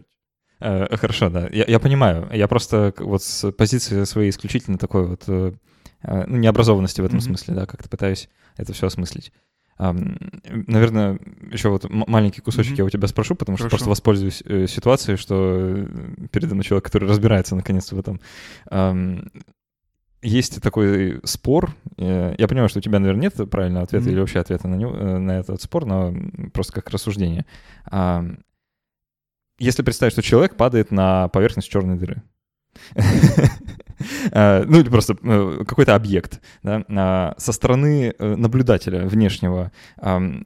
[0.59, 1.47] Э, хорошо, да.
[1.51, 2.29] Я, я понимаю.
[2.33, 5.53] Я просто вот с позиции своей исключительно такой вот э,
[6.01, 7.21] ну, необразованности в этом mm-hmm.
[7.21, 9.31] смысле, да, как-то пытаюсь это все осмыслить.
[9.77, 11.19] Наверное,
[11.51, 12.77] еще вот маленький кусочек mm-hmm.
[12.77, 13.67] я у тебя спрошу, потому Хорошо.
[13.67, 15.85] что просто воспользуюсь э, ситуацией, что э,
[16.31, 18.21] передо мной человек, который разбирается наконец-то в этом.
[20.21, 21.75] Есть такой спор.
[21.97, 24.11] Э, я понимаю, что у тебя, наверное, нет правильного ответа mm-hmm.
[24.11, 26.15] или вообще ответа на, него, на этот спор, но
[26.53, 27.45] просто как рассуждение.
[29.57, 32.23] Если представить, что человек падает на поверхность черной дыры,
[34.31, 39.71] ну или просто э, какой-то объект, да, а, со стороны э, наблюдателя внешнего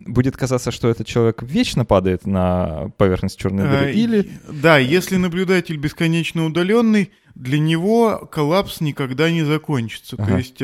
[0.05, 4.29] будет казаться, что этот человек вечно падает на поверхность черной дыры, или...
[4.49, 10.15] Да, если наблюдатель бесконечно удаленный, для него коллапс никогда не закончится.
[10.17, 10.27] Ага.
[10.27, 10.61] То есть,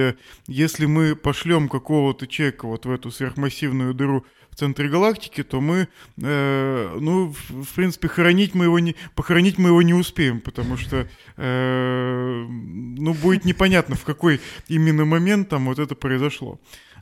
[0.48, 5.90] если мы пошлем какого-то человека вот в эту сверхмассивную дыру в центре галактики, то мы,
[6.22, 10.78] э, ну, в, в принципе, хоронить мы его не, похоронить мы его не успеем, потому
[10.78, 14.40] что, э, ну, будет непонятно, в какой
[14.70, 16.58] именно момент там вот это произошло.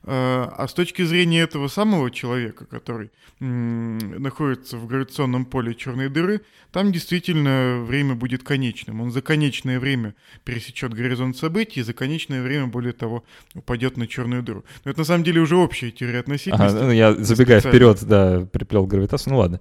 [0.05, 6.41] А, а с точки зрения этого самого человека, который находится в гравитационном поле черной дыры,
[6.71, 9.01] там действительно время будет конечным.
[9.01, 14.07] Он за конечное время пересечет горизонт событий, и за конечное время, более того, упадет на
[14.07, 14.63] черную дыру.
[14.85, 16.75] Но это на самом деле уже общая теория относительности.
[16.75, 19.33] Ага, ну, я забегая вперед, да, приплел гравитацию.
[19.33, 19.59] Ну ладно.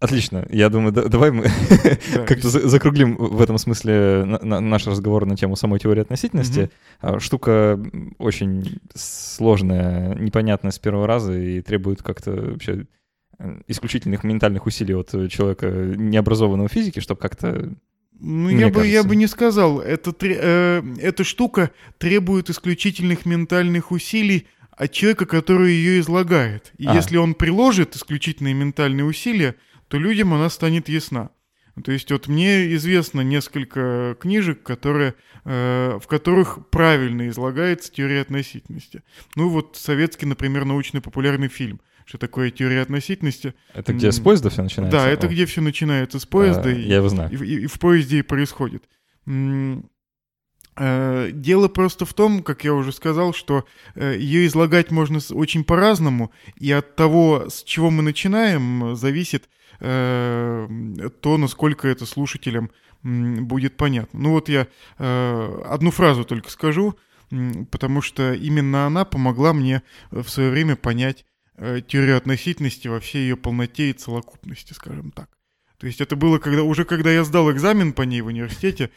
[0.00, 0.46] Отлично.
[0.50, 1.44] Я думаю, да, давай мы
[2.14, 6.70] да, как-то закруглим в этом смысле на, на наш разговор на тему самой теории относительности.
[7.02, 7.20] Угу.
[7.20, 7.78] Штука
[8.18, 12.86] очень сложная, непонятная с первого раза и требует как-то вообще
[13.38, 17.70] э, исключительных ментальных усилий от человека, необразованного физики, чтобы как-то
[18.20, 19.80] ну, я бы, я бы не сказал.
[19.80, 26.72] Это, э, эта штука требует исключительных ментальных усилий от человека, который ее излагает.
[26.78, 26.94] И а.
[26.94, 29.56] если он приложит исключительные ментальные усилия,
[29.90, 31.30] то людям она станет ясна.
[31.84, 39.02] То есть вот мне известно несколько книжек, которые, э, в которых правильно излагается теория относительности.
[39.34, 41.80] Ну вот советский, например, научно-популярный фильм.
[42.04, 43.54] Что такое теория относительности?
[43.74, 44.98] Это где с поезда все начинается?
[44.98, 45.30] Да, это О.
[45.30, 46.68] где все начинается с поезда.
[46.68, 47.30] А, и, я его знаю.
[47.32, 48.84] И, и, и в поезде и происходит.
[50.76, 55.64] Э, дело просто в том, как я уже сказал, что э, ее излагать можно очень
[55.64, 59.48] по-разному, и от того, с чего мы начинаем, зависит
[59.80, 60.68] Э,
[61.22, 62.70] то, насколько это слушателям
[63.02, 64.20] будет понятно.
[64.20, 64.66] Ну вот я
[64.98, 66.98] одну фразу только скажу,
[67.70, 71.24] потому что именно она помогла мне в свое время понять
[71.56, 75.30] теорию относительности во всей ее полноте и целокупности, скажем так.
[75.78, 78.90] То есть это было когда, уже когда я сдал экзамен по ней в университете,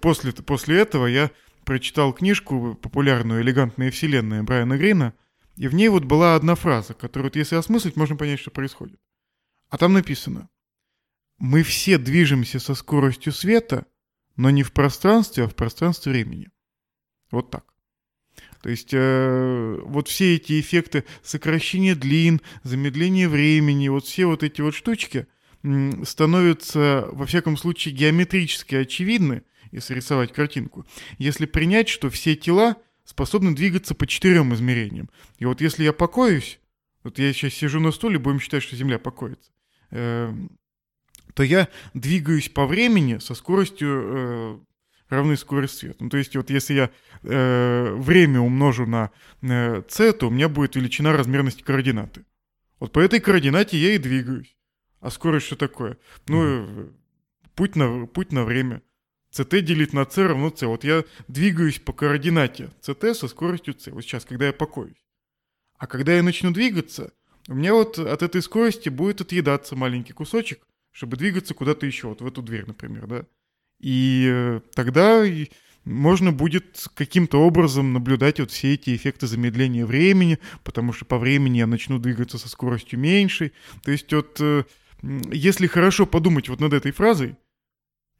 [0.00, 1.30] после, после этого я
[1.64, 5.14] прочитал книжку популярную «Элегантная вселенная» Брайана Грина,
[5.56, 8.98] и в ней вот была одна фраза, которую, вот если осмыслить, можно понять, что происходит.
[9.68, 10.48] А там написано,
[11.38, 13.86] мы все движемся со скоростью света,
[14.36, 16.50] но не в пространстве, а в пространстве времени.
[17.30, 17.64] Вот так.
[18.62, 24.60] То есть э, вот все эти эффекты сокращения длин, замедления времени, вот все вот эти
[24.60, 25.26] вот штучки
[26.04, 30.86] становятся, во всяком случае, геометрически очевидны, если рисовать картинку,
[31.18, 35.10] если принять, что все тела способны двигаться по четырем измерениям.
[35.38, 36.60] И вот если я покоюсь,
[37.02, 39.50] вот я сейчас сижу на стуле, будем считать, что Земля покоится.
[39.90, 40.56] Эм,
[41.34, 44.58] то я двигаюсь по времени со скоростью э,
[45.08, 46.04] равной скорости света.
[46.04, 46.90] Ну, то есть вот если я
[47.22, 49.10] э, время умножу на
[49.42, 52.24] э, c, то у меня будет величина размерности координаты.
[52.78, 54.56] Вот по этой координате я и двигаюсь.
[55.00, 55.98] А скорость что такое?
[56.28, 56.92] Ну, mm-hmm.
[57.54, 58.82] путь, на, путь на время.
[59.32, 60.66] Ct делить на c равно c.
[60.66, 63.90] Вот я двигаюсь по координате ct со скоростью c.
[63.90, 65.04] Вот сейчас, когда я покоюсь.
[65.78, 67.12] А когда я начну двигаться,
[67.48, 70.60] у меня вот от этой скорости будет отъедаться маленький кусочек,
[70.92, 73.26] чтобы двигаться куда-то еще, вот в эту дверь, например, да.
[73.80, 75.24] И э, тогда
[75.84, 81.58] можно будет каким-то образом наблюдать вот все эти эффекты замедления времени, потому что по времени
[81.58, 83.52] я начну двигаться со скоростью меньшей.
[83.82, 84.62] То есть вот э,
[85.32, 87.36] если хорошо подумать вот над этой фразой,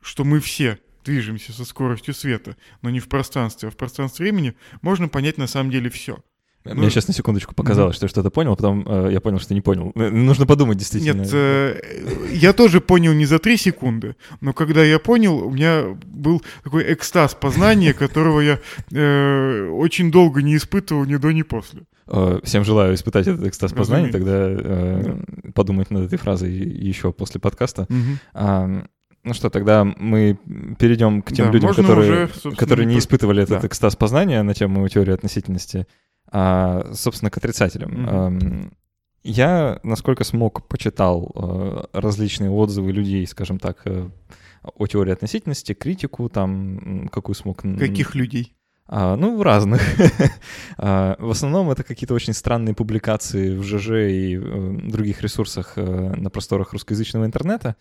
[0.00, 4.54] что мы все движемся со скоростью света, но не в пространстве, а в пространстве времени,
[4.80, 6.18] можно понять на самом деле все.
[6.64, 9.52] Ну, Мне сейчас на секундочку показалось, что я что-то понял, потом э, я понял, что
[9.52, 9.90] не понял.
[9.96, 11.22] Э, нужно подумать, действительно.
[11.22, 15.98] Нет, э, я тоже понял не за три секунды, но когда я понял, у меня
[16.04, 18.60] был такой экстаз познания, которого я
[18.92, 21.82] э, очень долго не испытывал ни до, ни после.
[22.06, 25.52] Э, всем желаю испытать этот экстаз познания, тогда э, да.
[25.52, 27.82] подумать над этой фразой еще после подкаста.
[27.88, 28.18] Угу.
[28.34, 28.84] А,
[29.24, 30.38] ну что, тогда мы
[30.78, 33.66] перейдем к тем да, людям, которые, уже, которые не испытывали этот да.
[33.66, 35.86] экстаз познания на тему теории относительности
[36.32, 37.90] а, собственно, к отрицателям.
[37.90, 38.72] Mm-hmm.
[39.24, 44.08] Я, насколько смог, почитал э, различные отзывы людей, скажем так, э,
[44.62, 47.62] о теории относительности, критику там, какую смог...
[47.78, 48.56] Каких людей?
[48.86, 49.80] А, ну, разных.
[50.78, 56.14] а, в основном это какие-то очень странные публикации в ЖЖ и э, других ресурсах э,
[56.16, 57.76] на просторах русскоязычного интернета.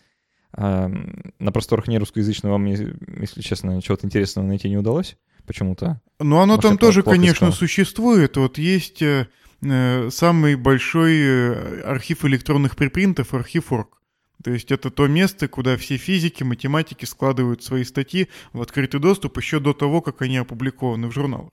[0.53, 6.01] На просторах нерусскоязычного мне, если честно, чего-то интересного найти не удалось почему-то.
[6.19, 8.37] Ну, оно Может, там тоже, конечно, существует.
[8.37, 9.27] Вот есть э,
[9.61, 14.01] э, самый большой э, архив электронных припринтов, архив Орг.
[14.43, 19.37] То есть это то место, куда все физики, математики складывают свои статьи в открытый доступ
[19.37, 21.51] еще до того, как они опубликованы в журналах.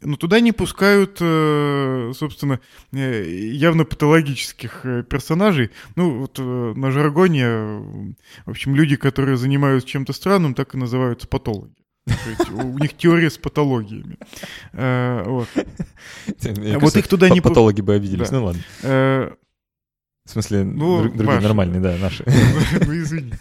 [0.00, 2.60] Но туда не пускают, э, собственно,
[2.92, 5.70] явно патологических персонажей.
[5.96, 7.46] Ну, вот на жаргоне,
[8.46, 11.82] в общем, люди, которые занимаются чем-то странным, так и называются патологи
[12.50, 14.16] у них теория с патологиями.
[14.72, 15.48] Э, вот.
[16.96, 17.40] Их туда не...
[17.40, 18.62] Патологи бы обиделись, ну ладно.
[18.82, 19.30] Э,
[20.24, 21.42] в смысле, ну, другие ваши.
[21.42, 22.24] нормальные, да, наши.
[22.86, 23.38] Ну, извините.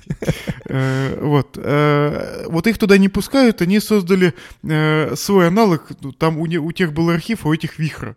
[0.71, 1.57] Э, вот.
[1.57, 6.93] Э, вот их туда не пускают, они создали э, свой аналог, ну, там у, тех
[6.93, 8.15] был архив, а у этих вихра.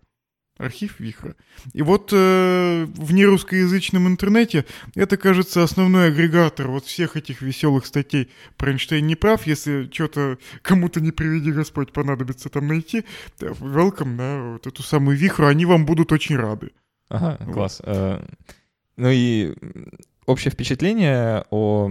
[0.56, 1.34] Архив Вихра.
[1.72, 4.64] И вот э, в нерусскоязычном интернете
[4.94, 9.48] это, кажется, основной агрегатор вот всех этих веселых статей про Эйнштейн не прав.
[9.48, 13.04] Если что-то кому-то не приведи Господь понадобится там найти,
[13.40, 16.70] welcome на вот эту самую Вихру, они вам будут очень рады.
[17.08, 17.52] Ага, вот.
[17.52, 17.82] класс.
[18.96, 19.56] Ну и
[20.26, 21.90] общее впечатление о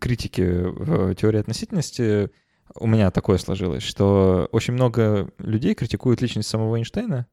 [0.00, 2.30] критике теории относительности
[2.74, 7.26] у меня такое сложилось, что очень много людей критикуют личность самого Эйнштейна,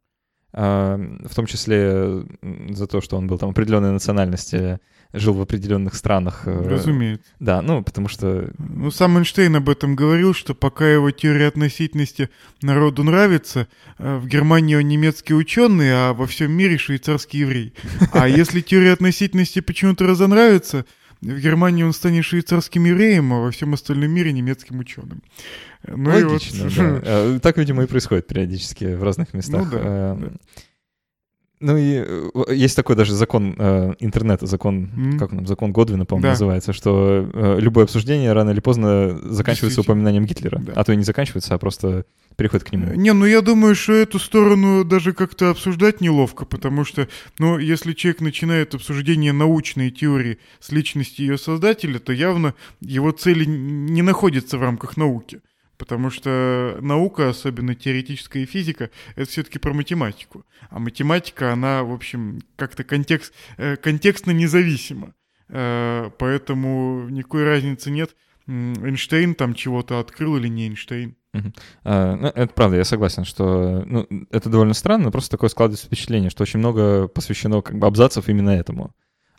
[0.54, 2.26] а, в том числе
[2.70, 4.80] за то, что он был там определенной национальности,
[5.16, 6.44] жил в определенных странах.
[6.46, 7.26] Э, Разумеется.
[7.40, 8.52] Да, ну, потому что...
[8.58, 12.30] Ну, сам Эйнштейн об этом говорил, что пока его теория относительности
[12.62, 17.74] народу нравится, э, в Германии он немецкий ученый, а во всем мире швейцарский еврей.
[18.12, 20.86] А если теория относительности почему-то разонравится,
[21.22, 25.24] в Германии он станет швейцарским евреем, а во всем остальном мире немецким ученым.
[25.88, 26.76] Ну Логично, вот...
[26.76, 27.02] да.
[27.04, 29.66] Э, так, видимо, и происходит периодически в разных местах.
[29.66, 30.32] Ну, да, да.
[31.60, 35.18] Ну и э, есть такой даже закон э, интернета, закон, mm.
[35.18, 36.30] как он, закон Годвина, по-моему, да.
[36.32, 40.60] называется, что э, любое обсуждение рано или поздно заканчивается упоминанием Гитлера.
[40.60, 40.74] Да.
[40.76, 42.94] А то и не заканчивается, а просто переходит к нему.
[42.94, 47.08] Не, ну я думаю, что эту сторону даже как-то обсуждать неловко, потому что,
[47.40, 53.46] ну, если человек начинает обсуждение научной теории с личности ее создателя, то явно его цели
[53.46, 55.40] не находятся в рамках науки.
[55.78, 60.46] Потому что наука, особенно теоретическая физика, это все-таки про математику.
[60.70, 65.14] А математика, она, в общем, как-то контекст, э, контекстно независима.
[65.50, 68.16] Э, поэтому никакой разницы нет,
[68.48, 71.16] Эйнштейн там чего-то открыл или не Эйнштейн.
[71.84, 76.30] Uh, ну, это правда, я согласен, что ну, это довольно странно, просто такое складывается впечатление,
[76.30, 78.94] что очень много посвящено как бы абзацев именно этому.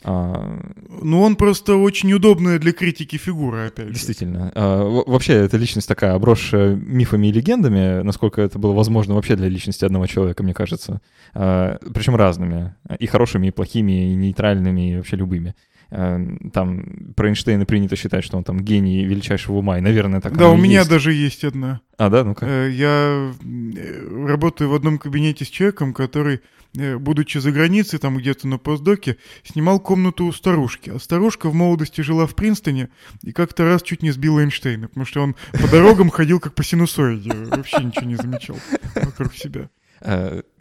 [0.06, 0.60] А...
[1.02, 3.94] Ну, он просто очень удобная для критики фигура, опять же.
[3.94, 4.52] Действительно.
[4.54, 9.48] А, вообще, эта личность такая, обросшая мифами и легендами, насколько это было возможно вообще для
[9.48, 11.00] личности одного человека, мне кажется.
[11.34, 12.74] А, причем разными.
[13.00, 15.56] И хорошими, и плохими, и нейтральными, и вообще любыми.
[15.90, 16.20] А,
[16.52, 20.48] там про Эйнштейна принято считать, что он там гений величайшего ума, и, наверное, так Да,
[20.48, 20.90] у меня есть.
[20.90, 21.80] даже есть одна.
[21.98, 22.24] А, да?
[22.24, 22.46] Ну-ка.
[22.46, 26.40] Э, я э, работаю в одном кабинете с человеком, который
[26.76, 30.90] Э, будучи за границей, там где-то на постдоке, снимал комнату у старушки.
[30.90, 32.88] А старушка в молодости жила в Принстоне
[33.22, 36.64] и как-то раз чуть не сбила Эйнштейна, потому что он по дорогам ходил как по
[36.64, 38.56] синусоиде, вообще ничего не замечал
[38.94, 39.70] вокруг себя.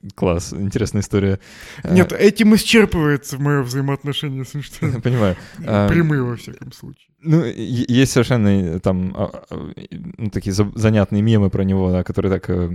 [0.05, 1.39] Э, класс, интересная история.
[1.83, 5.01] Нет, этим исчерпывается мое взаимоотношение с Эйнштейном.
[5.03, 5.35] Понимаю.
[5.57, 7.09] Прямые, во всяком случае.
[7.25, 9.71] Ну, есть совершенно э, там а, а,
[10.17, 12.69] ну, такие занятные мемы про него, да, которые так э,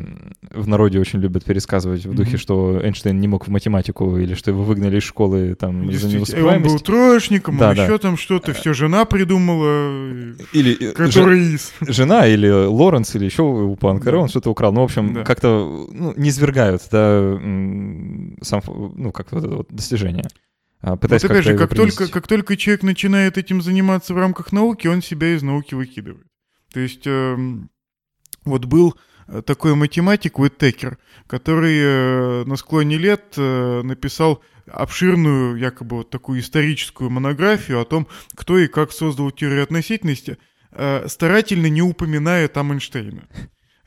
[0.51, 2.37] в народе очень любят пересказывать в духе, mm-hmm.
[2.37, 6.57] что Эйнштейн не мог в математику или что его выгнали из школы там из-за невосприимости.
[6.57, 7.85] Он был троечником, да, да.
[7.85, 11.73] еще там что-то, все жена придумала, или, который из.
[11.81, 14.19] Жена или Лоренс, или еще у Панкера, да.
[14.19, 14.73] он что-то украл.
[14.73, 15.23] Ну, в общем, да.
[15.23, 17.20] как-то ну, не свергают, да,
[18.43, 20.27] сам, ну, как вот это вот достижение.
[20.83, 24.53] А, пытаясь вот опять же, как только, как только человек начинает этим заниматься в рамках
[24.53, 26.27] науки, он себя из науки выкидывает.
[26.73, 27.37] То есть э,
[28.45, 35.99] вот был э, такой математик Уиттекер, который э, на склоне лет э, написал обширную, якобы
[35.99, 40.39] вот такую историческую монографию о том, кто и как создал теорию относительности,
[41.07, 43.27] старательно не упоминая там Эйнштейна.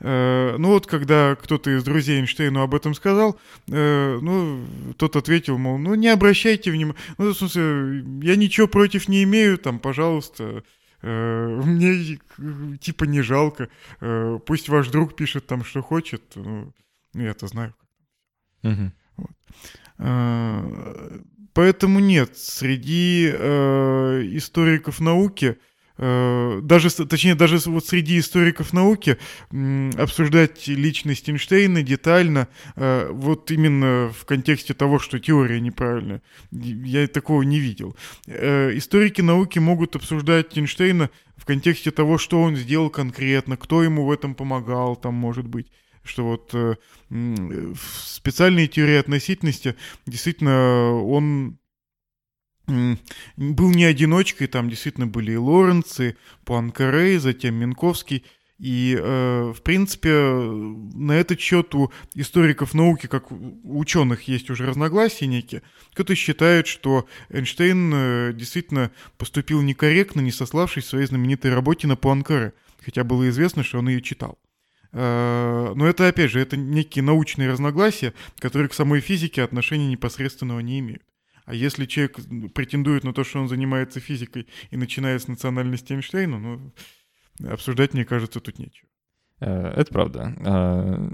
[0.00, 4.64] Э, ну вот, когда кто-то из друзей Эйнштейну об этом сказал, э, ну,
[4.96, 9.56] тот ответил, мол, ну не обращайте внимания, ну, в смысле, я ничего против не имею,
[9.56, 10.64] там, пожалуйста,
[11.02, 12.18] э, мне
[12.78, 13.68] типа не жалко,
[14.46, 16.72] пусть ваш друг пишет там, что хочет, ну,
[17.14, 17.74] я-то знаю.
[18.62, 18.92] Угу.
[19.16, 19.30] Вот.
[21.52, 25.56] Поэтому нет, среди историков науки
[25.96, 29.16] даже, точнее, даже вот среди историков науки
[29.96, 37.42] обсуждать личность Эйнштейна детально, э, вот именно в контексте того, что теория неправильная, я такого
[37.42, 37.96] не видел.
[38.26, 44.04] Э, историки науки могут обсуждать Эйнштейна в контексте того, что он сделал конкретно, кто ему
[44.04, 45.68] в этом помогал, там, может быть
[46.06, 46.52] что вот
[47.08, 49.74] в специальной теории относительности
[50.04, 51.56] действительно он
[52.66, 58.24] был не одиночкой, там действительно были и Лоренцы, Пуанкаре, затем Минковский.
[58.58, 64.64] И, э, в принципе, на этот счет у историков науки, как у ученых, есть уже
[64.64, 65.62] разногласия некие.
[65.92, 71.96] Кто-то считает, что Эйнштейн э, действительно поступил некорректно, не сославшись в своей знаменитой работе на
[71.96, 74.38] Пуанкаре, хотя было известно, что он ее читал.
[74.92, 80.60] Э, но это, опять же, это некие научные разногласия, которые к самой физике отношения непосредственного
[80.60, 81.02] не имеют.
[81.44, 82.18] А если человек
[82.54, 86.72] претендует на то, что он занимается физикой и начинает с национальности Эйнштейна, ну,
[87.48, 88.88] обсуждать, мне кажется, тут нечего.
[89.40, 90.34] Э, это правда.
[90.44, 91.10] А,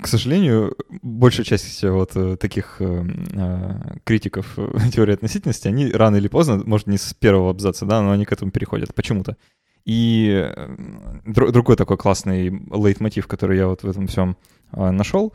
[0.00, 4.56] к сожалению, большая часть вот э, таких э, критиков
[4.92, 8.32] теории относительности, они рано или поздно, может, не с первого абзаца, да, но они к
[8.32, 9.36] этому переходят почему-то.
[9.84, 10.50] И
[11.26, 14.38] другой такой классный лейтмотив, который я вот в этом всем
[14.72, 15.34] нашел,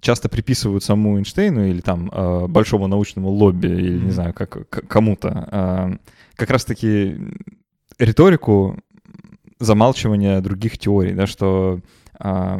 [0.00, 5.48] часто приписывают саму Эйнштейну или там э, большому научному лобби, или не знаю, как, кому-то,
[5.50, 5.96] э,
[6.36, 7.18] как раз-таки
[7.98, 8.78] риторику
[9.58, 11.80] замалчивания других теорий, да, что
[12.18, 12.58] э,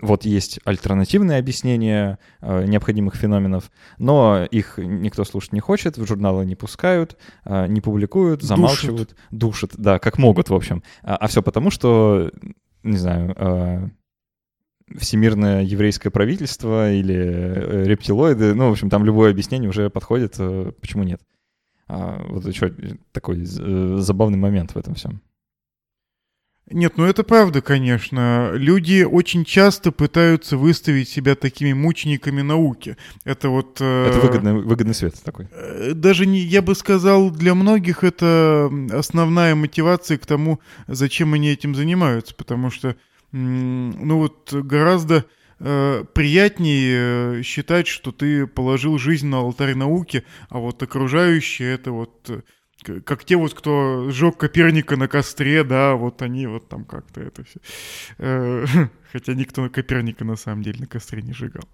[0.00, 6.44] вот есть альтернативные объяснения э, необходимых феноменов, но их никто слушать не хочет, в журналы
[6.44, 9.70] не пускают, э, не публикуют, замалчивают, душат.
[9.70, 10.82] душат, да, как могут, в общем.
[11.02, 12.30] А, а все потому, что,
[12.82, 13.88] не знаю, э,
[14.98, 20.72] всемирное еврейское правительство или э, рептилоиды, ну, в общем, там любое объяснение уже подходит, э,
[20.80, 21.20] почему нет.
[21.86, 22.72] А, вот еще
[23.12, 25.20] такой э, забавный момент в этом всем.
[26.70, 28.52] Нет, ну это правда, конечно.
[28.54, 32.96] Люди очень часто пытаются выставить себя такими мучениками науки.
[33.24, 33.82] Это вот...
[33.82, 35.46] Это выгодный, выгодный свет такой.
[35.92, 40.58] Даже не, я бы сказал, для многих это основная мотивация к тому,
[40.88, 42.34] зачем они этим занимаются.
[42.34, 42.96] Потому что
[43.36, 45.26] ну вот гораздо
[45.58, 51.90] э, приятнее э, считать, что ты положил жизнь на алтарь науки, а вот окружающие это
[51.90, 56.84] вот э, как те вот, кто сжег Коперника на костре, да, вот они вот там
[56.84, 57.58] как-то это все.
[59.12, 61.64] Хотя никто Коперника на самом деле на костре не сжигал.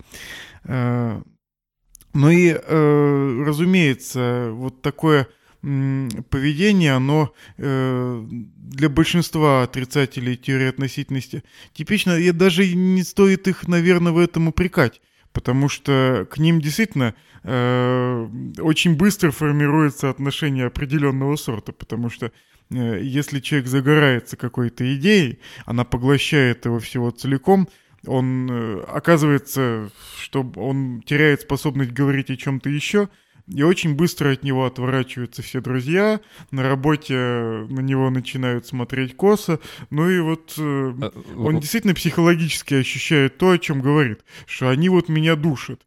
[2.12, 5.26] Ну и, разумеется, вот такое
[5.62, 11.44] поведение, оно э, для большинства отрицателей теории относительности
[11.74, 15.02] типично, и даже не стоит их, наверное, в этом упрекать,
[15.32, 22.32] потому что к ним действительно э, очень быстро формируется отношение определенного сорта, потому что
[22.70, 27.68] э, если человек загорается какой-то идеей, она поглощает его всего целиком,
[28.06, 33.10] он э, оказывается, что он теряет способность говорить о чем-то еще,
[33.46, 36.20] и очень быстро от него отворачиваются все друзья,
[36.50, 39.60] на работе на него начинают смотреть косо,
[39.90, 44.88] ну и вот э, а, он действительно психологически ощущает то, о чем говорит, что они
[44.88, 45.80] вот меня душат.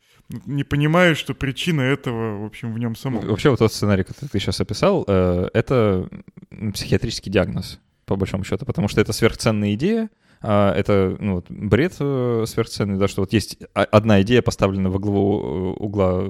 [0.45, 3.28] Не понимая, что причина этого, в общем, в нем самом.
[3.28, 6.10] Вообще вот тот сценарий, который ты сейчас описал, э, это
[6.74, 10.10] психиатрический диагноз, по большому счету, потому что это сверхценная идея,
[10.41, 14.99] а, это ну, вот, бред э, сверхценный, да, что вот есть одна идея, поставлена во
[14.99, 16.30] главу угла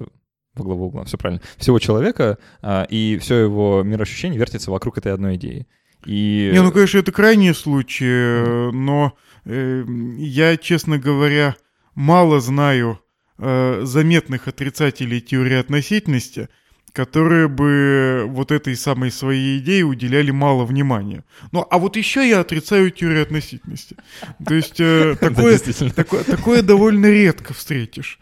[0.55, 5.13] во главу угла, все правильно, всего человека, а, и все его мироощущение вертится вокруг этой
[5.13, 5.67] одной идеи.
[6.05, 6.51] И...
[6.53, 9.13] Не, ну, конечно, это крайние случаи, но
[9.45, 9.85] э,
[10.17, 11.55] я, честно говоря,
[11.95, 12.99] мало знаю
[13.37, 16.49] э, заметных отрицателей теории относительности,
[16.91, 21.23] которые бы вот этой самой своей идее уделяли мало внимания.
[21.51, 23.95] Ну, а вот еще я отрицаю теорию относительности.
[24.45, 28.19] То есть э, такое, такое, такое довольно редко встретишь.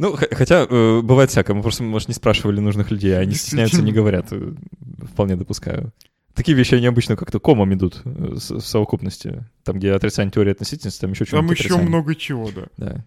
[0.00, 1.52] Ну, хотя э, бывает всякое.
[1.52, 4.28] Мы просто, может, не спрашивали нужных людей, а они стесняются, не говорят.
[4.30, 4.54] Э,
[5.12, 5.92] вполне допускаю.
[6.34, 9.44] Такие вещи, они обычно как-то комом идут э, в совокупности.
[9.62, 11.88] Там, где отрицание теории относительности, там еще что-то Там еще отрицание.
[11.88, 12.66] много чего, да.
[12.78, 13.04] Да.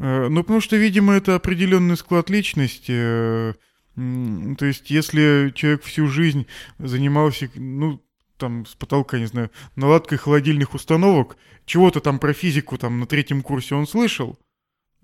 [0.00, 3.54] Э, ну, потому что, видимо, это определенный склад личности.
[3.94, 6.48] То есть, если человек всю жизнь
[6.80, 8.02] занимался, ну,
[8.36, 11.36] там, с потолка, не знаю, наладкой холодильных установок,
[11.66, 14.40] чего-то там про физику там на третьем курсе он слышал,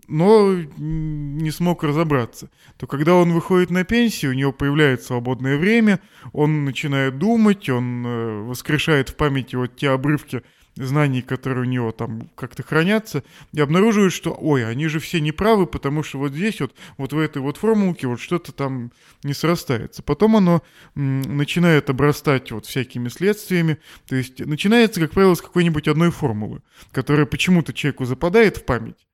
[0.08, 6.00] но не смог разобраться, то когда он выходит на пенсию, у него появляется свободное время,
[6.32, 10.42] он начинает думать, он э, воскрешает в памяти вот те обрывки
[10.76, 15.66] знаний, которые у него там как-то хранятся, и обнаруживает, что, ой, они же все неправы,
[15.66, 18.92] потому что вот здесь вот, вот в этой вот формулке вот что-то там
[19.22, 20.02] не срастается.
[20.02, 20.62] Потом оно
[20.94, 27.26] начинает обрастать вот всякими следствиями, то есть начинается, как правило, с какой-нибудь одной формулы, которая
[27.26, 29.07] почему-то человеку западает в память,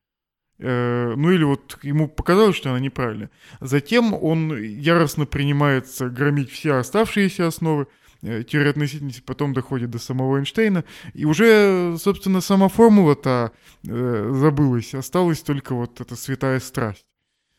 [0.58, 3.30] ну или вот ему показалось, что она неправильная.
[3.60, 7.88] Затем он яростно принимается громить все оставшиеся основы
[8.22, 13.52] э, теории относительности, потом доходит до самого Эйнштейна, и уже, собственно, сама формула-то
[13.86, 17.06] э, забылась, осталась только вот эта святая страсть.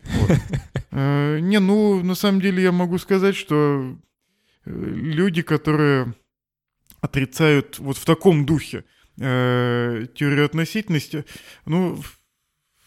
[0.04, 0.32] Вот.
[0.98, 3.98] Э, не, ну, на самом деле я могу сказать, что
[4.66, 6.14] э, люди, которые
[7.02, 8.86] отрицают вот в таком духе
[9.20, 11.26] э, теорию относительности,
[11.66, 12.02] ну,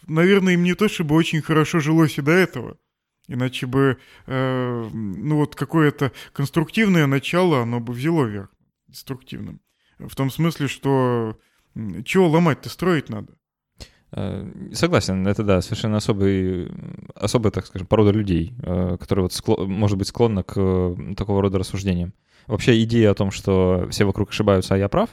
[0.09, 2.79] наверное, им не то чтобы очень хорошо жилось и до этого.
[3.29, 8.51] Иначе бы, э, ну вот какое-то конструктивное начало, оно бы взяло верх
[8.89, 9.61] деструктивным.
[9.99, 11.39] В том смысле, что
[12.05, 13.35] чего ломать-то строить надо.
[14.13, 16.71] Э, согласен, это да, совершенно особый,
[17.15, 21.59] особая, так скажем, порода людей, э, которые вот скло, может быть склонна к такого рода
[21.59, 22.15] рассуждениям.
[22.47, 25.11] Вообще идея о том, что все вокруг ошибаются, а я прав,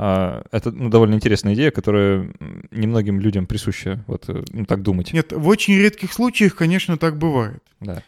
[0.00, 2.32] это ну, довольно интересная идея, которая
[2.70, 5.12] немногим людям присуща, вот ну, так думать.
[5.12, 7.62] Нет, в очень редких случаях, конечно, так бывает.
[7.80, 8.02] Да.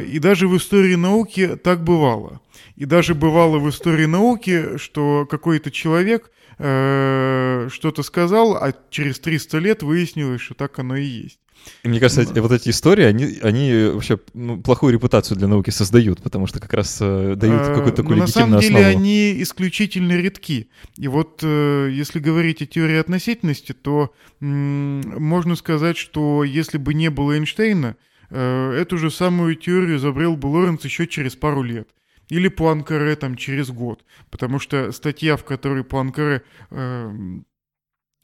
[0.00, 2.40] И даже в истории науки так бывало.
[2.76, 9.58] И даже бывало в истории науки, что какой-то человек э, что-то сказал, а через 300
[9.58, 11.38] лет выяснилось, что так оно и есть.
[11.82, 16.22] И мне кажется, вот эти истории, они, они вообще ну, плохую репутацию для науки создают,
[16.22, 18.62] потому что как раз э, дают а, какую-то такую легитимную основу.
[18.62, 20.68] На самом деле они исключительно редки.
[20.96, 26.94] И вот э, если говорить о теории относительности, то м- можно сказать, что если бы
[26.94, 27.96] не было Эйнштейна,
[28.30, 31.88] э, эту же самую теорию изобрел бы Лоренц еще через пару лет
[32.28, 37.12] или Пуанкаре там через год, потому что статья, в которой Пуанкаре э,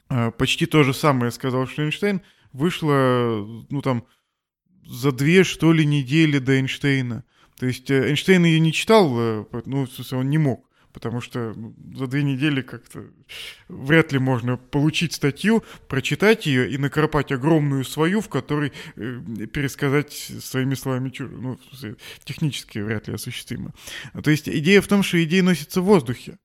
[0.09, 2.21] э, почти то же самое сказал, что Эйнштейн,
[2.53, 4.05] вышла, ну там,
[4.85, 7.23] за две, что ли, недели до Эйнштейна.
[7.57, 11.73] То есть э, Эйнштейн ее не читал, э, ну, он не мог потому что ну,
[11.95, 13.05] за две недели как-то
[13.67, 20.11] вряд ли можно получить статью, прочитать ее и накропать огромную свою, в которой э, пересказать
[20.13, 21.59] своими словами, ну,
[22.23, 23.73] технически вряд ли осуществимо.
[24.23, 26.37] То есть идея в том, что идея носится в воздухе.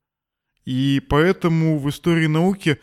[0.66, 2.80] И поэтому в истории науки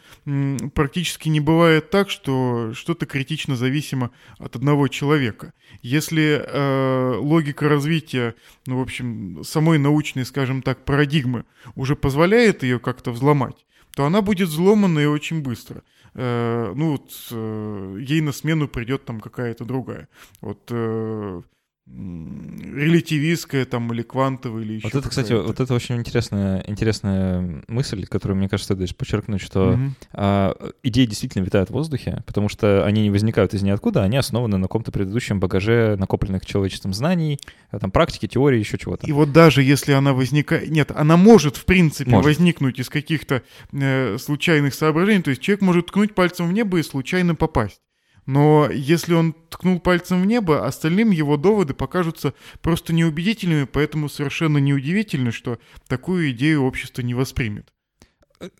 [0.73, 5.53] практически не бывает так, что что-то критично зависимо от одного человека.
[5.81, 8.35] Если э, логика развития,
[8.67, 11.43] ну, в общем, самой научной, скажем так, парадигмы
[11.75, 13.65] уже позволяет ее как-то взломать,
[13.95, 15.83] то она будет взломана и очень быстро.
[16.13, 20.07] Э, ну, вот э, ей на смену придет там какая-то другая.
[20.39, 21.41] Вот э,
[21.85, 28.05] релятивистская там или квантовая или еще Вот это, кстати, вот это очень интересная, интересная мысль,
[28.05, 29.91] которую, мне кажется, стоит подчеркнуть, что угу.
[30.13, 34.57] а, идеи действительно витают в воздухе, потому что они не возникают из ниоткуда, они основаны
[34.57, 39.05] на каком-то предыдущем багаже накопленных человечеством знаний, а, там, практики, теории, еще чего-то.
[39.05, 40.69] И вот даже если она возникает...
[40.69, 42.25] Нет, она может, в принципе, может.
[42.25, 46.83] возникнуть из каких-то э, случайных соображений, то есть человек может ткнуть пальцем в небо и
[46.83, 47.81] случайно попасть.
[48.25, 54.57] Но если он ткнул пальцем в небо, остальным его доводы покажутся просто неубедительными, поэтому совершенно
[54.57, 57.73] неудивительно, что такую идею общество не воспримет.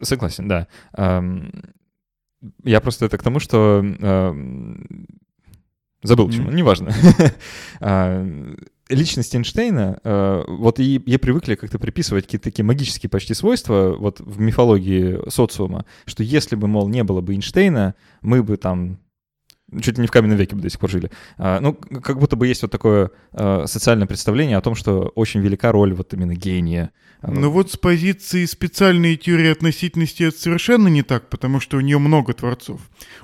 [0.01, 0.68] Согласен, да.
[2.64, 3.82] Я просто это к тому, что
[6.03, 6.55] забыл почему, mm-hmm.
[6.55, 6.93] неважно.
[7.80, 8.26] А,
[8.89, 14.20] личность Эйнштейна, э, вот и, ей привыкли как-то приписывать какие-то такие магические почти свойства вот
[14.20, 18.99] в мифологии социума, что если бы, мол, не было бы Эйнштейна, мы бы там
[19.82, 21.11] чуть ли не в каменном веке бы до сих пор жили.
[21.38, 25.41] А, ну, как будто бы есть вот такое а, социальное представление о том, что очень
[25.41, 26.91] велика роль вот именно гения.
[27.21, 31.80] А, ну вот с позиции специальной теории относительности это совершенно не так, потому что у
[31.80, 32.82] нее много творцов.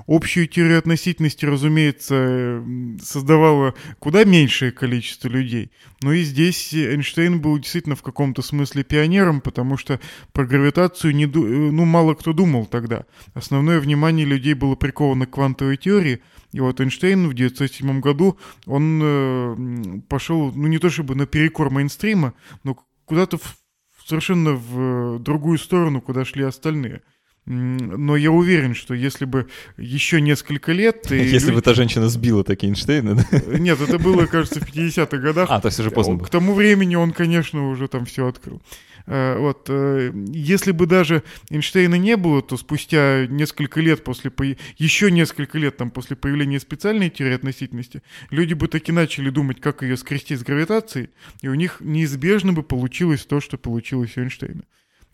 [0.07, 2.63] Общую теорию относительности, разумеется,
[3.03, 5.71] создавало куда меньшее количество людей.
[6.01, 9.99] Но и здесь Эйнштейн был действительно в каком-то смысле пионером, потому что
[10.31, 13.03] про гравитацию не, ну, мало кто думал тогда.
[13.33, 16.21] Основное внимание людей было приковано к квантовой теории,
[16.51, 21.69] и вот Эйнштейн в 1907 году, он э, пошел, ну не то чтобы на перекор
[21.69, 22.33] мейнстрима,
[22.63, 23.57] но куда-то в,
[24.05, 27.01] совершенно в другую сторону, куда шли остальные.
[27.45, 29.47] Но я уверен, что если бы
[29.77, 31.07] еще несколько лет...
[31.09, 31.55] Если люди...
[31.55, 33.25] бы та женщина сбила такие Эйнштейна, да?
[33.57, 35.49] Нет, это было, кажется, в 50-х годах.
[35.49, 38.61] А, то есть уже поздно К тому времени он, конечно, уже там все открыл.
[39.09, 44.31] Э, вот, э, если бы даже Эйнштейна не было, то спустя несколько лет после,
[44.77, 49.81] еще несколько лет там после появления специальной теории относительности, люди бы таки начали думать, как
[49.81, 51.09] ее скрестить с гравитацией,
[51.41, 54.61] и у них неизбежно бы получилось то, что получилось у Эйнштейна.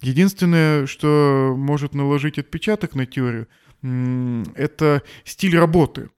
[0.02, 3.48] Единственное, что может наложить отпечаток на теорию,
[3.82, 6.10] это стиль работы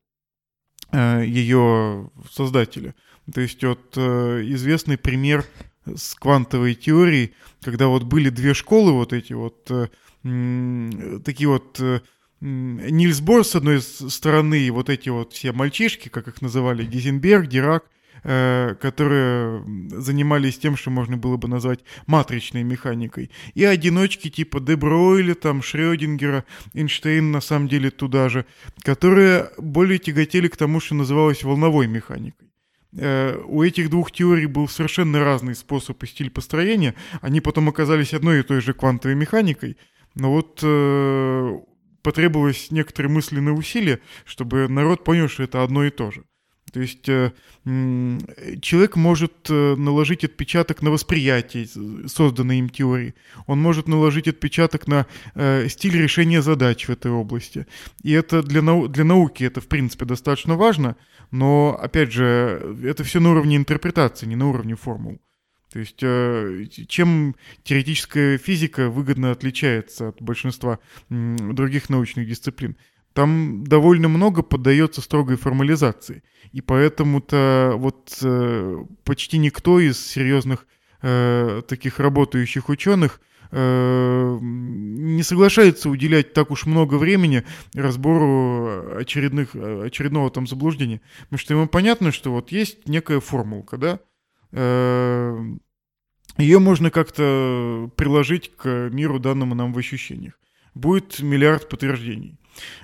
[0.92, 2.96] э, ее создателя.
[3.32, 5.46] То есть вот известный пример
[5.96, 9.88] с квантовой теорией, когда вот были две школы вот эти вот, э,
[11.24, 12.02] такие вот э,
[12.40, 17.48] Нильс Бор с одной стороны, и вот эти вот все мальчишки, как их называли, Гизенберг,
[17.48, 17.86] Дирак,
[18.24, 23.32] э, которые занимались тем, что можно было бы назвать матричной механикой.
[23.56, 28.46] И одиночки типа Дебройля, там, Шрёдингера, Эйнштейн на самом деле туда же,
[28.84, 32.48] которые более тяготели к тому, что называлось волновой механикой.
[32.94, 36.96] Э, у этих двух теорий был совершенно разный способ и стиль построения.
[37.22, 39.78] Они потом оказались одной и той же квантовой механикой.
[40.16, 41.58] Но вот э,
[42.02, 46.24] потребовалось некоторые мысленные усилия, чтобы народ понял, что это одно и то же.
[46.72, 47.32] То есть э,
[48.62, 51.68] человек может э, наложить отпечаток на восприятие
[52.08, 53.16] созданной им теории,
[53.46, 55.06] он может наложить отпечаток на
[55.36, 57.68] э, стиль решения задач в этой области.
[58.04, 60.98] И это для, нау для науки это, в принципе, достаточно важно,
[61.32, 65.22] но, опять же, это все на уровне интерпретации, не на уровне формул.
[65.72, 66.00] То есть
[66.88, 72.78] чем теоретическая физика выгодно отличается от большинства других научных дисциплин?
[73.18, 76.22] Там довольно много поддается строгой формализации.
[76.52, 80.68] И поэтому-то вот э, почти никто из серьезных
[81.02, 87.44] э, таких работающих ученых э, не соглашается уделять так уж много времени
[87.74, 91.02] разбору очередных, очередного там заблуждения.
[91.22, 94.00] Потому что ему понятно, что вот есть некая формулка, да,
[96.38, 100.40] ее можно как-то приложить к миру, данному нам в ощущениях.
[100.76, 102.38] Будет миллиард подтверждений.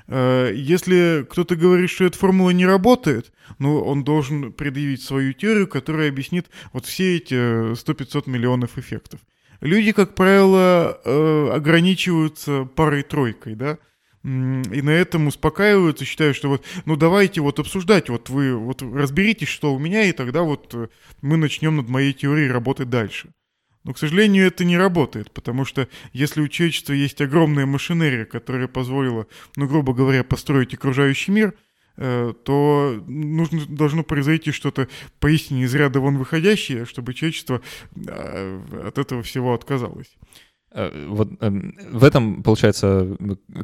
[0.08, 5.68] Э, если кто-то говорит, что эта формула не работает, ну, он должен предъявить свою теорию,
[5.68, 7.34] которая объяснит вот все эти
[7.74, 9.20] 100-500 миллионов эффектов.
[9.62, 13.78] Люди, как правило, э, ограничиваются парой-тройкой, да,
[14.24, 19.50] и на этом успокаиваются, считают, что вот, ну давайте вот обсуждать, вот вы вот разберитесь,
[19.50, 20.88] что у меня, и тогда вот э,
[21.22, 23.34] мы начнем над моей теорией работать дальше.
[23.84, 28.68] Но, к сожалению, это не работает, потому что если у человечества есть огромная машинерия, которая
[28.68, 31.54] позволила, ну, грубо говоря, построить окружающий мир,
[31.98, 34.88] э, то нужно, должно произойти что-то
[35.20, 37.62] поистине из ряда вон выходящее, чтобы человечество
[37.96, 40.16] э, от этого всего отказалось.
[40.76, 43.16] Э, вот эм, в этом, получается,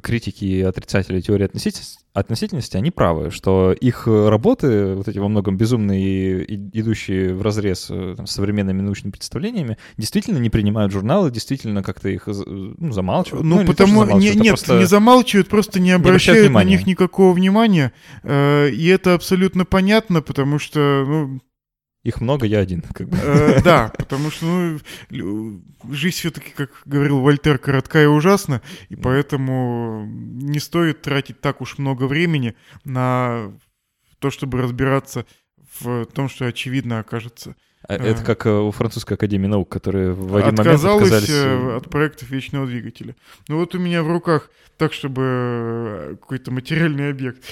[0.03, 5.57] критики и отрицатели теории относительности, относительности, они правы, что их работы, вот эти во многом
[5.57, 11.81] безумные, идущие в разрез э, там, с современными научными представлениями, действительно не принимают журналы, действительно
[11.81, 13.43] как-то их ну, замалчивают.
[13.43, 14.77] Ну, ну потому не, не, нет, просто...
[14.77, 17.91] не замалчивают, просто не обращают не на них никакого внимания.
[18.21, 21.41] Э, и это абсолютно понятно, потому что, ну,
[22.03, 23.17] их много, я один, как бы.
[23.17, 24.45] Э, да, потому что,
[25.09, 31.61] ну, жизнь все-таки, как говорил Вольтер, коротка и ужасна, и поэтому не стоит тратить так
[31.61, 33.51] уж много времени на
[34.19, 35.25] то, чтобы разбираться
[35.81, 37.55] в том, что очевидно окажется.
[37.87, 41.29] А это как э, у французской академии наук, которые в один момент отказались...
[41.29, 43.15] Э, от проектов вечного двигателя.
[43.47, 47.43] Ну вот у меня в руках, так чтобы какой-то материальный объект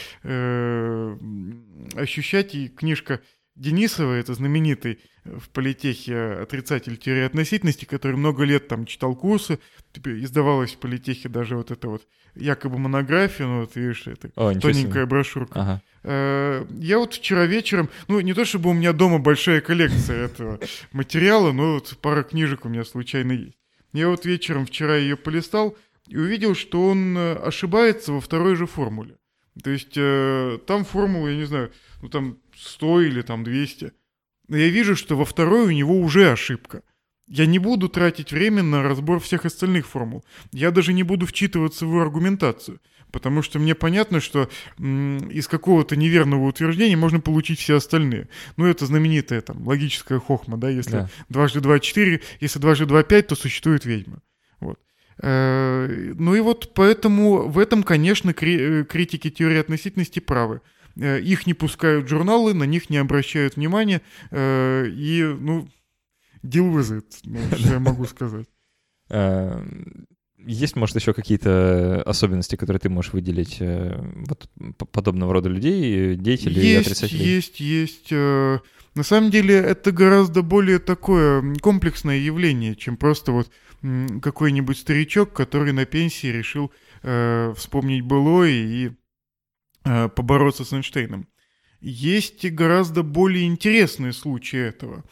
[1.95, 3.21] ощущать, и книжка
[3.57, 9.59] Денисова, это знаменитый э, в политехе отрицатель теории относительности, который много лет там читал курсы,
[10.05, 15.07] издавалась в политехе даже вот это вот якобы монография, ну вот видишь, это О, тоненькая
[15.07, 15.59] брошюрка.
[15.59, 15.81] Ага.
[16.03, 20.59] Э, я вот вчера вечером, ну не то чтобы у меня дома большая коллекция этого
[20.91, 23.57] материала, но вот пара книжек у меня случайно есть.
[23.93, 25.75] Я вот вечером вчера ее полистал
[26.07, 29.17] и увидел, что он э, ошибается во второй же формуле.
[29.63, 29.97] То есть
[30.67, 31.71] там формула, я не знаю,
[32.03, 33.91] ну там 100 или там 200.
[34.47, 36.83] Но я вижу, что во второй у него уже ошибка.
[37.27, 40.23] Я не буду тратить время на разбор всех остальных формул.
[40.51, 42.79] Я даже не буду вчитываться в его аргументацию.
[43.11, 48.27] Потому что мне понятно, что из какого-то неверного утверждения можно получить все остальные.
[48.57, 51.09] Ну, это знаменитая там логическая хохма, да, если да.
[51.29, 54.21] дважды два четыре, если дважды два пять, то существует ведьма.
[54.59, 54.79] Вот.
[55.21, 60.61] Э, ну и вот поэтому в этом, конечно, э, критики теории относительности правы.
[60.99, 65.67] Э, их не пускают журналы, на них не обращают внимания, э, и, ну,
[66.43, 68.47] deal with it, ну, что я могу сказать.
[69.09, 69.63] Э,
[70.37, 74.49] есть, может, еще какие-то особенности, которые ты можешь выделить вот,
[74.91, 77.25] подобного рода людей, деятелей есть, и отрицателей?
[77.25, 78.11] Есть, есть.
[78.11, 83.51] На самом деле это гораздо более такое комплексное явление, чем просто вот
[84.21, 86.71] какой-нибудь старичок, который на пенсии решил
[87.03, 88.91] э, вспомнить былое и
[90.15, 91.27] побороться с Эйнштейном.
[91.79, 95.03] Есть гораздо более интересные случаи этого.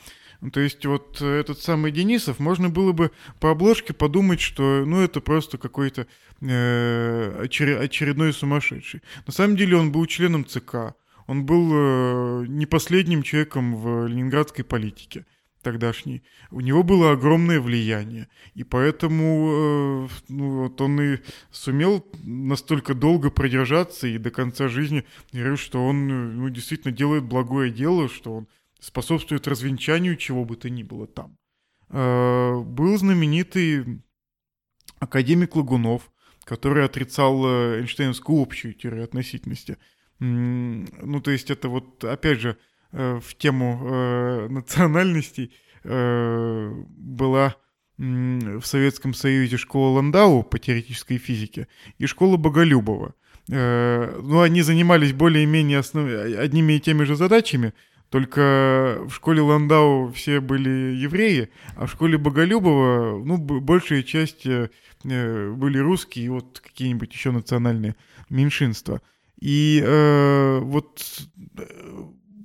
[0.51, 5.21] То есть вот этот самый Денисов, можно было бы по обложке подумать, что ну это
[5.21, 6.07] просто какой-то
[6.41, 9.01] э, очередной сумасшедший.
[9.25, 10.95] На самом деле он был членом ЦК,
[11.27, 15.25] он был э, не последним человеком в ленинградской политике
[15.65, 18.29] тогдашний, у него было огромное влияние.
[18.53, 21.17] И поэтому э, ну, вот он и
[21.49, 26.07] сумел настолько долго продержаться и до конца жизни говорю, что он
[26.37, 28.47] ну, действительно делает благое дело, что он
[28.79, 31.35] способствует развенчанию чего бы то ни было там.
[31.89, 34.03] Э, был знаменитый
[34.99, 36.11] академик Лагунов,
[36.43, 39.79] который отрицал э, Эйнштейнскую общую теорию относительности.
[40.19, 42.57] Ну, то есть это вот, опять же,
[42.91, 45.51] в тему э, национальностей
[45.83, 47.55] э, была
[47.97, 51.67] в Советском Союзе школа Ландау по теоретической физике
[51.97, 53.15] и школа Боголюбова.
[53.49, 56.07] э, ну, они занимались более-менее основ...
[56.37, 57.73] одними и теми же задачами,
[58.09, 64.69] только в школе Ландау все были евреи, а в школе Боголюбова, ну, большая часть э,
[65.03, 67.95] были русские и вот какие-нибудь еще национальные
[68.29, 69.01] меньшинства.
[69.39, 71.01] И э, вот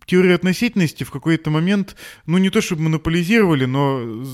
[0.07, 1.96] теорию относительности в какой-то момент,
[2.26, 4.24] ну не то чтобы монополизировали, но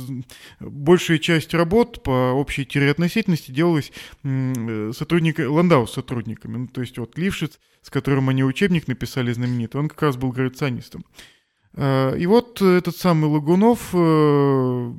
[0.61, 3.93] большая часть работ по общей теории относительности делалась
[4.97, 6.57] сотрудника, Ландау с сотрудниками.
[6.57, 10.33] Ну, то есть вот Лившиц, с которым они учебник написали знаменитый, он как раз был
[10.33, 11.05] гравитационистом.
[11.77, 14.93] А, и вот этот самый Лагунов, э,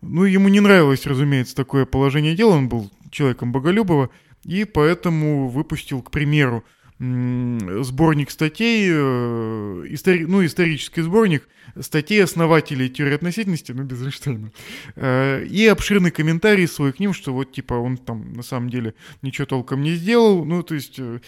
[0.00, 4.10] ну ему не нравилось, разумеется, такое положение дела, он был человеком Боголюбова,
[4.44, 6.64] и поэтому выпустил, к примеру,
[7.00, 11.48] сборник статей, э, истори, ну, исторический сборник
[11.80, 14.52] статей основателей теории относительности, ну, без Эйнштейна,
[14.94, 18.94] э, и обширный комментарий свой к ним, что вот, типа, он там на самом деле
[19.22, 20.44] ничего толком не сделал.
[20.44, 21.18] Ну, то есть, э,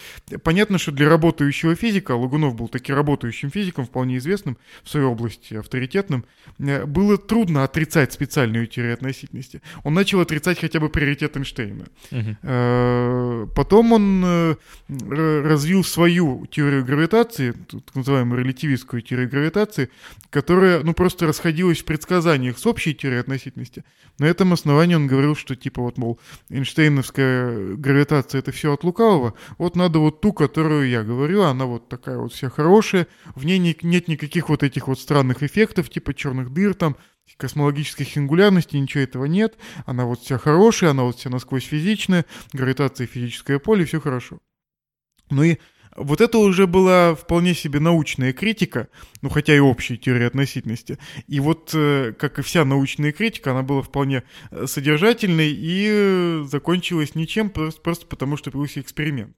[0.41, 5.55] понятно, что для работающего физика, Лагунов был таки работающим физиком, вполне известным в своей области,
[5.55, 6.23] авторитетным,
[6.57, 9.61] было трудно отрицать специальную теорию относительности.
[9.83, 11.87] Он начал отрицать хотя бы приоритет Эйнштейна.
[12.11, 13.51] Угу.
[13.53, 14.57] Потом он
[15.57, 19.89] развил свою теорию гравитации, так называемую релятивистскую теорию гравитации,
[20.29, 23.83] которая, ну, просто расходилась в предсказаниях с общей теорией относительности.
[24.19, 26.19] На этом основании он говорил, что, типа, вот, мол,
[26.51, 31.89] Эйнштейновская гравитация— это все от лукавого, вот надо вот ту, которую я говорю, она вот
[31.89, 36.53] такая вот вся хорошая, в ней нет никаких вот этих вот странных эффектов, типа черных
[36.53, 36.97] дыр там,
[37.37, 43.07] космологических сингулярностей, ничего этого нет, она вот вся хорошая, она вот вся насквозь физичная, гравитация,
[43.07, 44.37] физическое поле, все хорошо.
[45.29, 45.57] Ну и
[45.97, 48.87] вот это уже была вполне себе научная критика,
[49.21, 50.99] ну хотя и общая теория относительности.
[51.27, 56.45] И вот, э, как и вся научная критика, она была вполне э, содержательной и э,
[56.49, 59.35] закончилась ничем, просто, просто потому что появился эксперимент.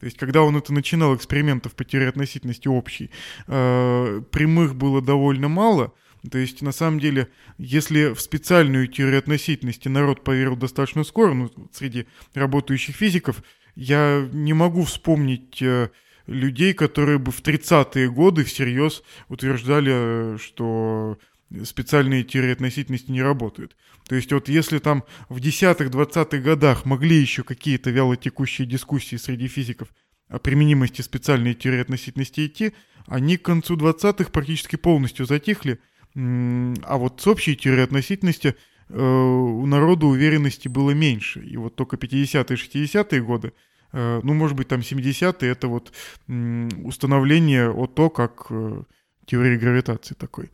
[0.00, 3.10] То есть, когда он это начинал, экспериментов по теории относительности общей,
[3.46, 5.92] прямых было довольно мало.
[6.30, 7.28] То есть, на самом деле,
[7.58, 13.42] если в специальную теорию относительности народ поверил достаточно скоро, ну, среди работающих физиков,
[13.74, 15.90] я не могу вспомнить э,
[16.26, 21.18] людей, которые бы в 30-е годы всерьез утверждали, что
[21.64, 23.76] специальные теории относительности не работают.
[24.08, 29.48] То есть вот если там в 10-х, 20-х годах могли еще какие-то вялотекущие дискуссии среди
[29.48, 29.88] физиков
[30.28, 32.72] о применимости специальной теории относительности идти,
[33.06, 35.80] они к концу 20-х практически полностью затихли,
[36.14, 38.54] а вот с общей теорией относительности э,
[38.92, 41.40] у народа уверенности было меньше.
[41.40, 43.52] И вот только 50-е, 60-е годы,
[43.92, 45.92] э, ну, может быть, там 70-е, это вот
[46.26, 48.82] установление о то, как э,
[49.26, 50.50] теория гравитации такой.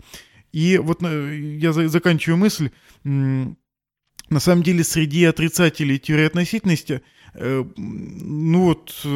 [0.53, 2.71] И вот я заканчиваю мысль.
[3.05, 7.03] На самом деле, среди отрицателей теории относительности,
[7.35, 9.07] ну вот,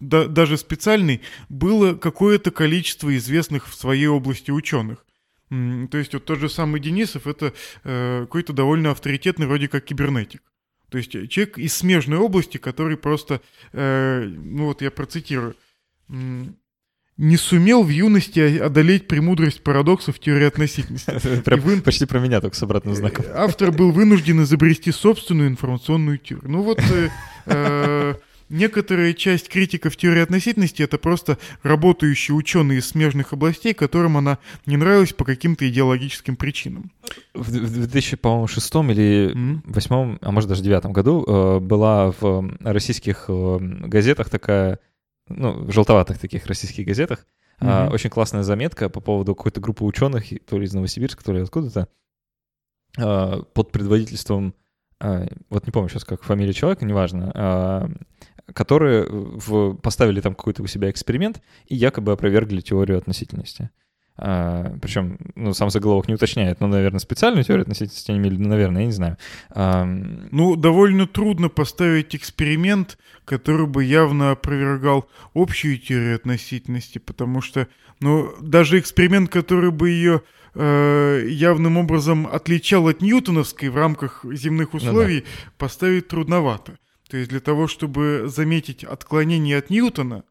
[0.00, 5.04] да, даже специальный, было какое-то количество известных в своей области ученых.
[5.48, 10.42] То есть вот тот же самый Денисов, это э, какой-то довольно авторитетный вроде как кибернетик.
[10.90, 13.40] То есть человек из смежной области, который просто,
[13.72, 15.54] э, ну вот я процитирую,
[16.08, 21.40] не сумел в юности одолеть премудрость парадоксов теории относительности.
[21.44, 21.80] Прям вы...
[21.82, 23.24] Почти про меня только с обратным знаком.
[23.34, 26.50] Автор был вынужден изобрести собственную информационную теорию.
[26.50, 27.08] Ну вот э,
[27.46, 28.14] э
[28.48, 34.76] Некоторая часть критиков теории относительности это просто работающие ученые из смежных областей, которым она не
[34.76, 36.90] нравилась по каким-то идеологическим причинам.
[37.34, 40.18] В 2006 или mm-hmm.
[40.22, 44.78] а может даже девятом году э, была в российских э, газетах такая,
[45.28, 47.26] ну, в желтоватых таких российских газетах,
[47.60, 47.92] mm-hmm.
[47.92, 51.88] очень классная заметка по поводу какой-то группы ученых, то ли из Новосибирска, то ли откуда-то,
[52.94, 54.54] под предводительством
[55.00, 57.96] вот не помню сейчас, как фамилия человека, неважно,
[58.52, 63.70] которые в, поставили там какой-то у себя эксперимент и якобы опровергли теорию относительности.
[64.20, 68.48] А, причем, ну, сам заголовок не уточняет, но, наверное, специальную теорию относительности они имели, ну,
[68.48, 69.16] наверное, я не знаю.
[69.50, 69.84] А...
[69.84, 77.68] Ну, довольно трудно поставить эксперимент, который бы явно опровергал общую теорию относительности, потому что,
[78.00, 80.22] ну, даже эксперимент, который бы ее
[80.54, 85.52] э, явным образом отличал от ньютоновской в рамках земных условий, ну, да.
[85.58, 86.76] поставить трудновато.
[87.08, 90.24] То есть для того, чтобы заметить отклонение от Ньютона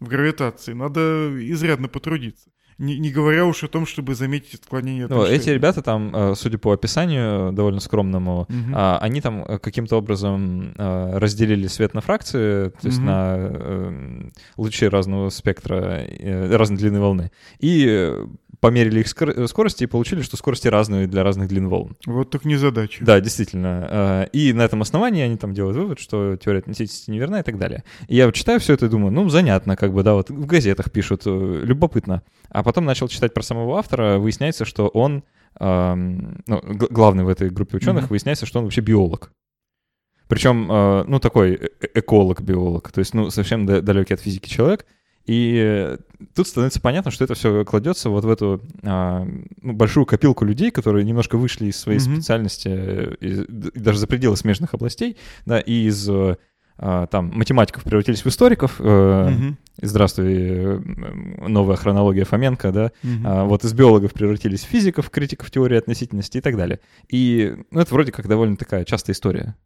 [0.00, 2.50] в гравитации, надо изрядно потрудиться.
[2.78, 6.34] Не, не говоря уж о том, чтобы заметить отклонение от ну, Эти ребята там, э,
[6.34, 8.74] судя по описанию довольно скромному, угу.
[8.74, 13.06] они там э, каким-то образом э, разделили свет на фракции, то есть угу.
[13.06, 18.12] на лучи разного спектра, разной длины волны, и
[18.66, 19.08] померили их
[19.48, 21.96] скорости и получили, что скорости разные для разных длин волн.
[22.04, 23.04] Вот так не задача.
[23.04, 24.28] Да, действительно.
[24.32, 27.84] И на этом основании они там делают вывод, что теория относительности неверна и так далее.
[28.08, 30.46] И я вот читаю все это и думаю, ну, занятно, как бы, да, вот в
[30.46, 32.22] газетах пишут, любопытно.
[32.48, 35.22] А потом начал читать про самого автора, выясняется, что он,
[35.60, 36.60] ну,
[36.90, 38.10] главный в этой группе ученых, mm-hmm.
[38.10, 39.30] выясняется, что он вообще биолог.
[40.26, 44.86] Причем, э, ну, такой э, эколог-биолог, то есть, ну, совсем далекий от физики человек.
[45.24, 45.96] И
[46.34, 49.26] тут становится понятно, что это все кладется вот в эту а,
[49.62, 52.14] ну, большую копилку людей, которые немножко вышли из своей mm-hmm.
[52.14, 56.08] специальности, э, из, даже за пределы смежных областей, да, и из
[56.78, 58.80] а, там математиков превратились в историков.
[58.80, 59.54] Mm-hmm.
[59.82, 60.80] Здравствуй,
[61.48, 62.92] новая хронология Фоменко, да.
[63.02, 63.22] Mm-hmm.
[63.24, 66.80] А, вот из биологов превратились в физиков, критиков теории относительности и так далее.
[67.08, 69.56] И ну, это вроде как довольно такая частая история.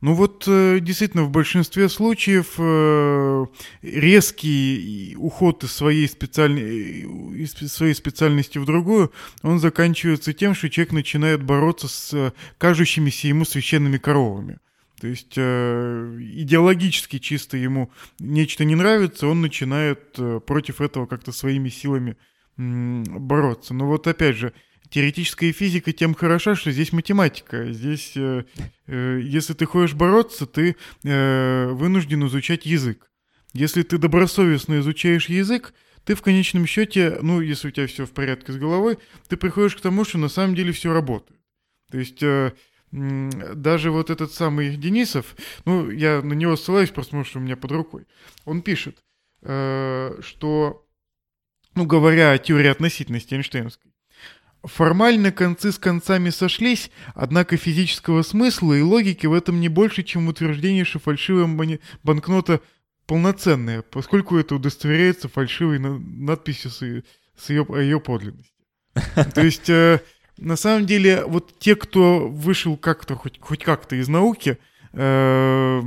[0.00, 3.46] Ну вот э, действительно в большинстве случаев э,
[3.82, 7.02] резкий уход из своей, специальной,
[7.34, 13.44] из своей специальности в другую, он заканчивается тем, что человек начинает бороться с кажущимися ему
[13.44, 14.58] священными коровами.
[15.02, 21.68] То есть э, идеологически чисто ему нечто не нравится, он начинает против этого как-то своими
[21.68, 22.16] силами
[22.56, 23.74] бороться.
[23.74, 24.54] Но вот опять же,
[24.90, 27.72] теоретическая физика тем хороша, что здесь математика.
[27.72, 28.44] Здесь, э,
[28.86, 33.10] э, если ты хочешь бороться, ты э, вынужден изучать язык.
[33.52, 35.72] Если ты добросовестно изучаешь язык,
[36.04, 39.76] ты в конечном счете, ну, если у тебя все в порядке с головой, ты приходишь
[39.76, 41.40] к тому, что на самом деле все работает.
[41.90, 42.52] То есть э,
[42.92, 47.56] даже вот этот самый Денисов, ну, я на него ссылаюсь, просто потому что у меня
[47.56, 48.06] под рукой,
[48.44, 49.02] он пишет,
[49.42, 50.86] э, что,
[51.74, 53.89] ну, говоря о теории относительности Эйнштейнской,
[54.62, 60.28] Формально концы с концами сошлись, однако физического смысла и логики в этом не больше, чем
[60.28, 62.60] утверждение, что фальшивая банкнота
[63.06, 67.04] полноценная, поскольку это удостоверяется фальшивой надписью с ее,
[67.36, 68.52] с ее, о ее подлинности.
[69.34, 70.00] То есть, э,
[70.36, 74.58] на самом деле, вот те, кто вышел как-то, хоть, хоть как-то из науки,
[74.92, 75.82] даже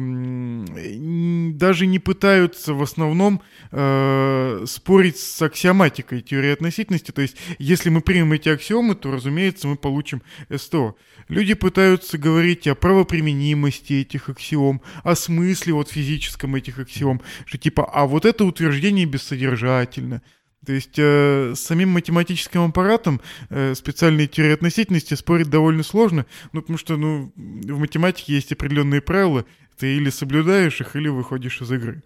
[1.88, 3.42] не пытаются в основном
[3.72, 7.12] э, спорить с аксиоматикой теории относительности.
[7.12, 10.22] То есть, если мы примем эти аксиомы, то, разумеется, мы получим
[10.56, 10.96] СТО.
[11.28, 17.90] Люди пытаются говорить о правоприменимости этих аксиом, о смысле вот физическом этих аксиом, что типа,
[17.92, 20.22] а вот это утверждение бессодержательно.
[20.66, 26.62] То есть э, с самим математическим аппаратом э, специальные теории относительности спорить довольно сложно, ну,
[26.62, 29.46] потому что ну, в математике есть определенные правила,
[29.78, 32.02] ты или соблюдаешь их, или выходишь из игры.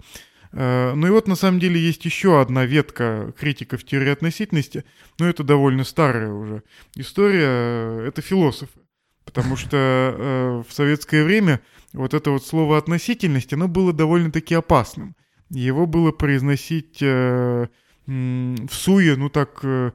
[0.54, 4.86] Э, ну и вот на самом деле есть еще одна ветка критиков теории относительности,
[5.20, 6.64] но это довольно старая уже
[6.96, 8.80] история, э, это философы.
[9.24, 11.62] Потому что э, в советское время
[11.94, 15.16] вот это вот слово относительность, оно было довольно-таки опасным.
[15.50, 16.98] Его было произносить...
[17.02, 17.68] Э,
[18.08, 19.60] в суе, ну так...
[19.64, 19.92] Э,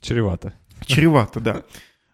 [0.00, 0.52] чревато.
[0.86, 1.62] Чревато, да.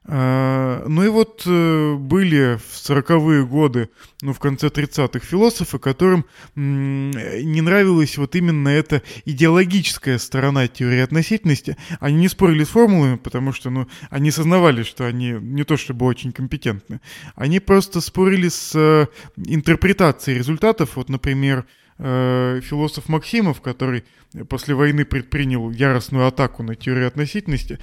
[0.04, 3.88] А, ну и вот э, были в 40-е годы,
[4.20, 6.24] ну в конце 30-х философы, которым
[6.56, 11.76] не нравилась вот именно эта идеологическая сторона теории относительности.
[12.00, 16.06] Они не спорили с формулами, потому что, ну, они сознавали, что они не то чтобы
[16.06, 17.00] очень компетентны.
[17.36, 20.96] Они просто спорили с э, интерпретацией результатов.
[20.96, 21.64] Вот, например,
[22.02, 24.04] э, философ Максимов, который
[24.48, 27.78] после войны предпринял яростную атаку на теорию относительности.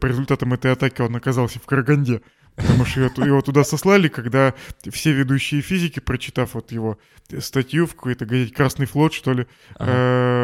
[0.00, 2.20] По результатам этой атаки он оказался в Караганде,
[2.56, 4.54] потому что его, его туда сослали, когда
[4.90, 6.98] все ведущие физики, прочитав вот его
[7.38, 9.46] статью в какой-то газете «Красный флот», что ли,
[9.76, 9.90] ага.
[9.90, 10.41] э,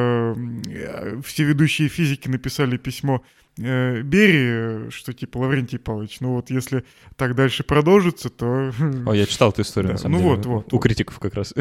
[1.25, 3.23] все ведущие физики написали письмо
[3.59, 6.85] э, Берии, что типа Лаврентий Павлович, ну вот если
[7.17, 8.73] так дальше продолжится, то...
[9.07, 10.37] О, я читал эту историю, да, на самом ну деле.
[10.37, 10.73] вот, вот.
[10.73, 10.83] У вот.
[10.83, 11.55] критиков как раз.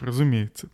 [0.00, 0.68] Разумеется.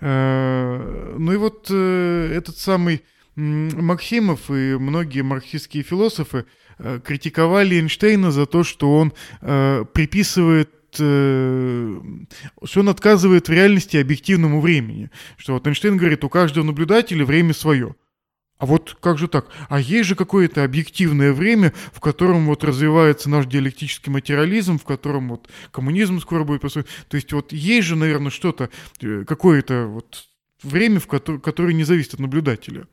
[0.00, 3.04] Э, ну и вот э, этот самый
[3.36, 6.46] Максимов и многие марксистские философы
[6.78, 15.10] э, критиковали Эйнштейна за то, что он приписывает что он отказывает в реальности объективному времени.
[15.36, 17.94] Что вот Эйнштейн говорит, у каждого наблюдателя время свое.
[18.60, 19.46] А вот как же так?
[19.70, 25.30] А есть же какое-то объективное время, в котором вот развивается наш диалектический материализм, в котором
[25.30, 26.86] вот коммунизм скоро будет построен.
[27.08, 28.68] То есть вот есть же, наверное, что-то,
[29.00, 30.26] э, какое-то вот
[30.62, 32.86] время, в которое, которое не зависит от наблюдателя.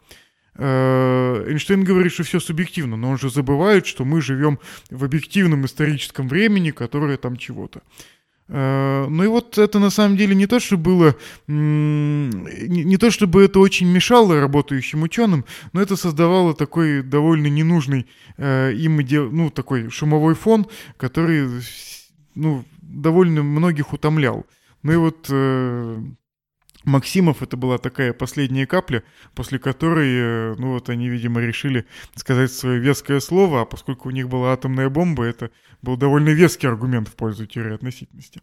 [0.57, 5.65] Э, Эйнштейн говорит, что все субъективно, но он же забывает, что мы живем в объективном
[5.65, 7.81] историческом времени, которое там чего-то.
[8.47, 11.15] Э, ну и вот это на самом деле не то, что было,
[11.47, 18.73] не то чтобы это очень мешало работающим ученым, но это создавало такой довольно ненужный э,
[18.73, 18.97] им
[19.35, 20.65] ну такой шумовой фон,
[20.97, 21.47] который
[22.33, 24.45] ну довольно многих утомлял.
[24.81, 25.27] Ну и вот
[26.87, 29.03] Максимов это была такая последняя капля,
[29.35, 31.85] после которой, э, ну вот они, видимо, решили
[32.15, 36.65] сказать свое веское слово, а поскольку у них была атомная бомба, это был довольно веский
[36.65, 38.41] аргумент в пользу теории относительности.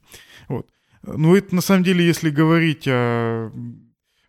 [0.49, 0.68] Вот.
[1.03, 3.51] Ну это на самом деле, если говорить о,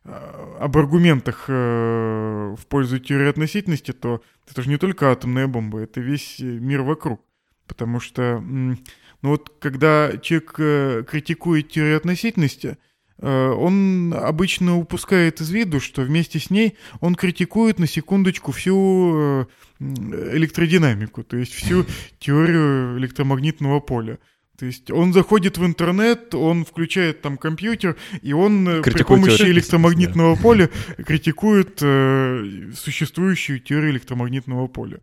[0.05, 5.99] об аргументах э, в пользу теории относительности, то это же не только атомная бомба, это
[5.99, 7.21] весь мир вокруг.
[7.67, 8.77] Потому что, ну
[9.23, 12.75] вот когда человек э, критикует теорию относительности, Э,
[13.21, 19.45] он обычно упускает из виду, что вместе с ней он критикует на секундочку всю э,
[19.79, 21.85] электродинамику, то есть всю
[22.19, 24.19] теорию электромагнитного поля.
[24.57, 29.03] То есть он заходит в интернет, он включает там компьютер, и он э, критикует при
[29.03, 30.41] помощи электромагнитного да.
[30.41, 30.69] поля
[31.05, 34.99] критикует э, существующую теорию электромагнитного поля.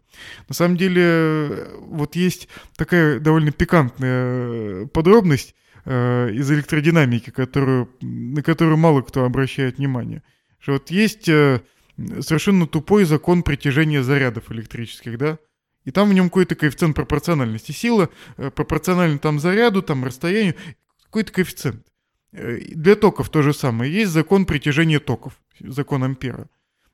[0.48, 5.54] На самом деле, вот есть такая довольно пикантная подробность.
[5.84, 10.22] Э, из электродинамики, которую, на которую мало кто обращает внимание.
[10.60, 11.60] Что вот есть э,
[12.20, 15.38] совершенно тупой закон притяжения зарядов электрических, да?
[15.84, 17.72] И там в нем какой-то коэффициент пропорциональности.
[17.72, 20.54] Сила э, пропорциональна там заряду, там расстоянию,
[21.02, 21.84] какой-то коэффициент.
[22.30, 23.92] Для токов то же самое.
[23.92, 26.48] Есть закон притяжения токов, закон Ампера.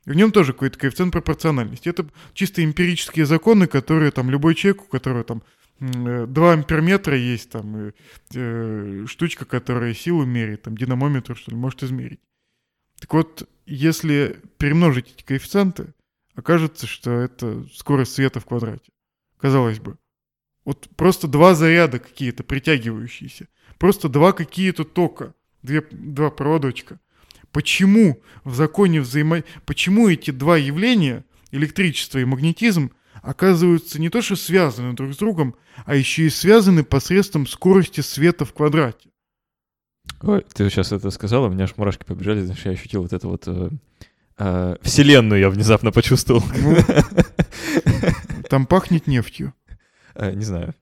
[0.04, 1.90] В нем тоже какой-то коэффициент пропорциональности.
[1.90, 5.42] Это чисто эмпирические законы, которые там любой человек, у которого там
[5.80, 7.92] 2 амперметра есть там
[8.34, 12.20] э, штучка, которая силу меряет, там динамометр, что ли, может измерить.
[13.00, 15.94] Так вот, если перемножить эти коэффициенты,
[16.34, 18.90] окажется, что это скорость света в квадрате.
[19.38, 19.98] Казалось бы.
[20.64, 23.48] Вот просто два заряда какие-то притягивающиеся.
[23.78, 25.34] Просто два какие-то тока.
[25.62, 27.00] Две, два проводочка.
[27.52, 29.44] Почему в законе взаимо...
[29.64, 32.90] Почему эти два явления, электричество и магнетизм,
[33.22, 35.54] оказываются не то что связаны друг с другом,
[35.84, 39.08] а еще и связаны посредством скорости света в квадрате.
[40.22, 43.28] Ой, ты сейчас это сказал, у меня аж мурашки побежали, значит, я ощутил вот это
[43.28, 43.44] вот...
[43.46, 43.70] Э,
[44.38, 46.42] э, вселенную я внезапно почувствовал.
[47.84, 49.52] Ну, там пахнет нефтью.
[50.14, 50.74] Э, не знаю.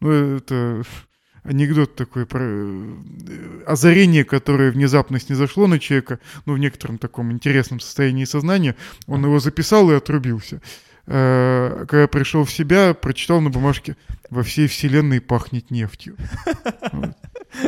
[0.00, 0.82] Ну, это
[1.46, 7.80] анекдот такой про э, озарение, которое внезапно снизошло на человека, ну, в некотором таком интересном
[7.80, 10.60] состоянии сознания, он его записал и отрубился.
[11.08, 13.96] Э, когда пришел в себя, прочитал на бумажке
[14.28, 16.16] «Во всей вселенной пахнет нефтью».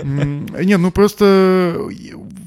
[0.03, 1.79] Не, ну просто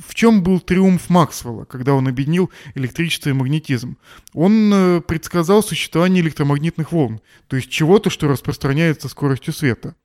[0.08, 3.98] в чем был триумф Максвелла, когда он объединил электричество и магнетизм?
[4.34, 9.96] Он э, предсказал существование электромагнитных волн, то есть чего-то, что распространяется скоростью света.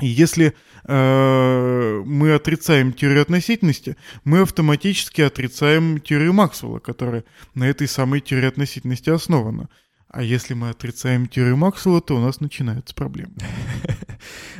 [0.00, 7.24] И если э, мы отрицаем теорию относительности, мы автоматически отрицаем теорию Максвелла, которая
[7.54, 9.68] на этой самой теории относительности основана.
[10.14, 13.34] А если мы отрицаем теорию Максвелла, то у нас начинаются проблемы.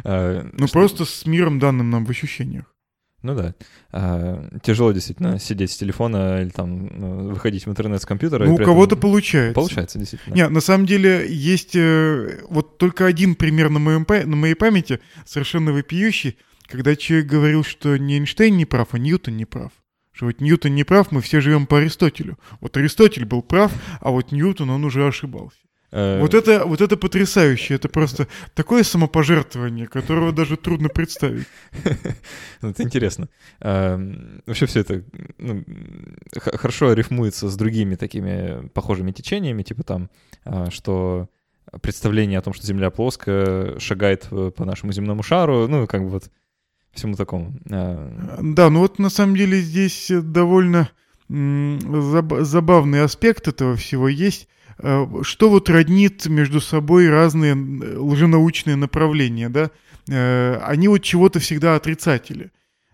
[0.03, 2.67] А, ну, просто с миром, данным нам в ощущениях.
[3.23, 3.55] Ну да.
[3.91, 8.45] А, тяжело действительно сидеть с телефона или там ну, выходить в интернет с компьютера.
[8.45, 9.55] Ну, у кого-то получается.
[9.55, 10.35] Получается, действительно.
[10.35, 15.01] Нет, на самом деле есть э, вот только один пример на, моем, на моей памяти,
[15.25, 16.37] совершенно вопиющий,
[16.67, 19.73] когда человек говорил, что не Эйнштейн не прав, а Ньютон не прав
[20.15, 22.39] что вот Ньютон не прав, мы все живем по Аристотелю.
[22.61, 25.59] Вот Аристотель был прав, а вот Ньютон, он уже ошибался.
[25.91, 31.47] Э, вот это, вот это потрясающе, это просто такое самопожертвование, которого даже трудно представить.
[32.63, 33.29] Ну, это интересно.
[33.61, 35.05] Эм, вообще все это
[35.39, 35.65] ну,
[36.33, 40.11] хорошо рифмуется с другими такими похожими течениями, типа там,
[40.45, 41.29] а, что
[41.83, 46.31] представление о том, что Земля плоская, шагает по нашему земному шару, ну, как бы вот
[46.95, 47.53] всему такому.
[47.71, 50.91] А, да, ну вот на самом деле здесь довольно
[51.29, 54.49] забавный аспект этого всего есть.
[54.79, 59.71] А, что вот роднит между собой разные лженаучные направления, да?
[60.07, 62.51] Они вот чего-то всегда отрицатели.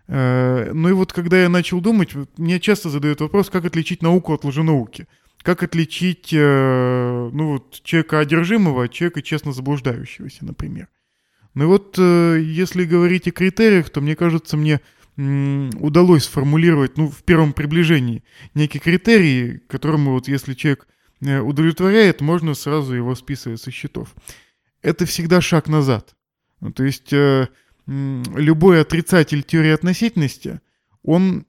[0.07, 4.45] Ну и вот когда я начал думать, мне часто задают вопрос, как отличить науку от
[4.45, 5.07] лженауки.
[5.43, 10.89] Как отличить ну, вот, человека одержимого от человека честно заблуждающегося, например.
[11.55, 14.81] Ну и вот, э, если говорить о критериях, то мне кажется, мне
[15.17, 18.25] удалось сформулировать, ну, в первом приближении,
[18.55, 20.87] некие критерии, которому вот если человек
[21.21, 24.15] э, удовлетворяет, можно сразу его списывать со счетов.
[24.83, 26.15] Это всегда шаг назад.
[26.61, 27.49] Ну, то есть э,
[27.87, 30.61] любой отрицатель теории относительности,
[31.03, 31.45] он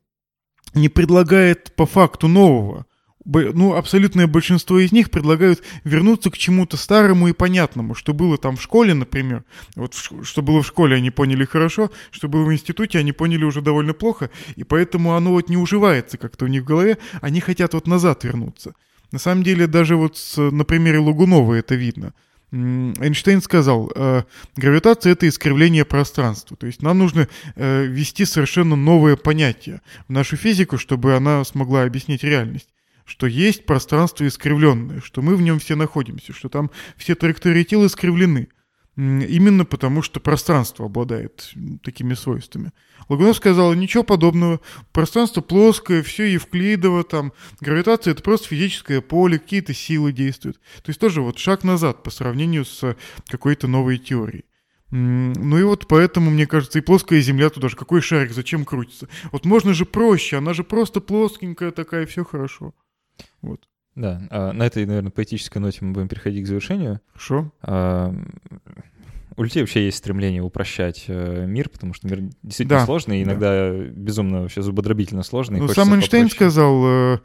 [0.73, 2.85] не предлагает по факту нового
[3.25, 8.57] ну, абсолютное большинство из них предлагают вернуться к чему-то старому и понятному, что было там
[8.57, 9.43] в школе, например.
[9.75, 13.61] Вот что было в школе, они поняли хорошо, что было в институте, они поняли уже
[13.61, 17.73] довольно плохо, и поэтому оно вот не уживается как-то у них в голове, они хотят
[17.73, 18.73] вот назад вернуться.
[19.11, 22.13] На самом деле даже вот с, на примере Лугунова это видно.
[22.53, 24.23] Эйнштейн сказал, э,
[24.57, 26.57] гравитация— это искривление пространства.
[26.57, 31.83] То есть нам нужно э, ввести совершенно новое понятие в нашу физику, чтобы она смогла
[31.83, 32.67] объяснить реальность
[33.11, 37.87] что есть пространство искривленное, что мы в нем все находимся, что там все траектории тела
[37.87, 38.47] искривлены.
[38.95, 41.51] Именно потому, что пространство обладает
[41.83, 42.71] такими свойствами.
[43.09, 44.61] Лагунов сказал, ничего подобного,
[44.93, 50.57] пространство плоское, все евклидово, там, гравитация— это просто физическое поле, какие-то силы действуют.
[50.83, 52.95] То есть тоже вот шаг назад по сравнению с
[53.27, 54.45] какой-то новой теорией.
[54.89, 59.09] Ну и вот поэтому, мне кажется, и плоская Земля туда же, какой шарик, зачем крутится?
[59.31, 62.73] Вот можно же проще, она же просто плоскенькая такая, все хорошо.
[63.41, 63.67] Вот.
[63.95, 67.01] Да, а на этой, наверное, поэтической ноте мы будем переходить к завершению.
[67.11, 67.51] Хорошо.
[67.61, 68.15] А,
[69.35, 73.71] у людей вообще есть стремление упрощать э, мир, потому что мир действительно да, сложный, иногда
[73.71, 73.73] да.
[73.73, 75.59] безумно вообще зубодробительно сложный.
[75.59, 77.17] Ну, сам Эйнштейн сказал, э,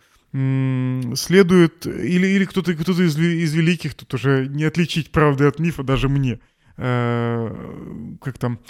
[1.14, 5.83] следует, или, или кто-то кто из, из великих, тут уже не отличить правды от мифа
[5.83, 6.41] даже мне,
[6.77, 8.61] э, как там,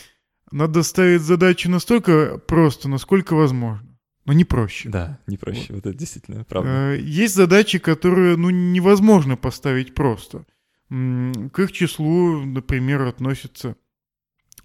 [0.51, 3.83] надо ставить задачу настолько просто, насколько возможно
[4.27, 4.89] но не проще.
[4.89, 6.95] Да, не проще, вот, вот это действительно правда.
[6.95, 10.45] Э, есть задачи, которые ну, невозможно поставить просто.
[10.89, 13.77] К их числу, например, относится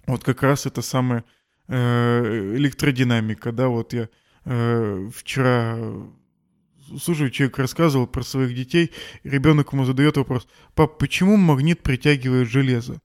[0.06, 1.24] вот как раз это самая
[1.68, 4.08] э, электродинамика, да, вот я
[4.44, 5.78] э, вчера
[7.00, 8.90] слушаю, человек рассказывал про своих детей,
[9.24, 13.00] ребенок ему задает вопрос, пап, почему магнит притягивает железо?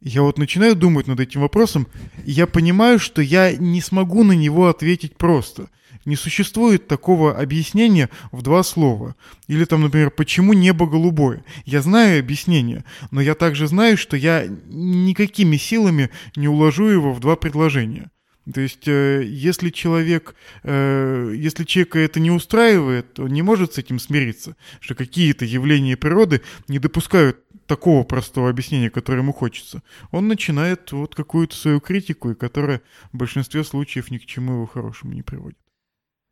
[0.00, 1.86] Я вот начинаю думать над этим вопросом,
[2.24, 5.68] и я понимаю, что я не смогу на него ответить просто.
[6.04, 9.14] Не существует такого объяснения в два слова.
[9.46, 11.44] Или там, например, почему небо голубое?
[11.64, 17.20] Я знаю объяснение, но я также знаю, что я никакими силами не уложу его в
[17.20, 18.10] два предложения.
[18.52, 23.78] То есть, э, если человек, э, если человека это не устраивает, он не может с
[23.78, 29.82] этим смириться, что какие-то явления природы не допускают такого простого объяснения, которое ему хочется.
[30.10, 32.80] Он начинает вот какую-то свою критику, и которая
[33.12, 35.58] в большинстве случаев ни к чему его хорошему не приводит.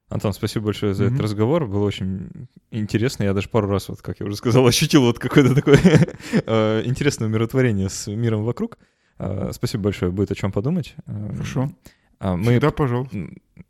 [0.09, 1.07] Антон, спасибо большое за mm-hmm.
[1.09, 1.67] этот разговор.
[1.67, 2.31] Было очень
[2.71, 3.25] интересно.
[3.25, 5.79] Я даже пару раз, вот, как я уже сказал, ощутил вот какое-то такое
[6.33, 8.79] э, интересное умиротворение с миром вокруг.
[9.19, 10.13] Э, спасибо большое.
[10.13, 10.95] Будет о чем подумать.
[11.07, 11.71] Э, Хорошо.
[12.21, 13.17] А, мы, Всегда, пожалуйста.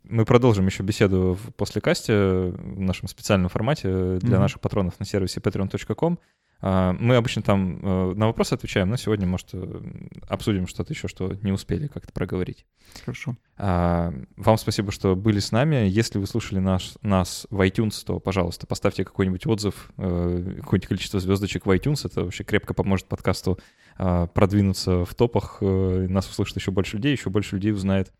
[0.03, 4.39] Мы продолжим еще беседу после касте в нашем специальном формате для mm-hmm.
[4.39, 6.19] наших патронов на сервисе patreon.com.
[6.59, 9.81] А, мы обычно там э, на вопросы отвечаем, но сегодня, может, э,
[10.27, 12.65] обсудим что-то еще, что не успели как-то проговорить.
[13.05, 13.37] Хорошо.
[13.57, 15.87] А, вам спасибо, что были с нами.
[15.87, 21.19] Если вы слушали наш, нас в iTunes, то, пожалуйста, поставьте какой-нибудь отзыв, э, какое-нибудь количество
[21.19, 22.01] звездочек в iTunes.
[22.05, 23.59] Это вообще крепко поможет подкасту
[23.97, 25.57] а, продвинуться в топах.
[25.61, 28.11] Нас услышит еще больше людей, еще больше людей узнает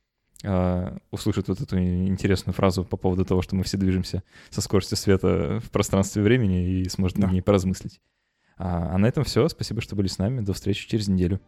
[1.09, 4.21] услышит вот эту интересную фразу по поводу того, что мы все движемся
[4.51, 7.23] со скоростью света в пространстве времени и сможет да.
[7.23, 7.99] над ней поразмыслить.
[8.57, 9.47] А, а на этом все.
[9.49, 10.41] Спасибо, что были с нами.
[10.41, 11.39] До встречи через неделю.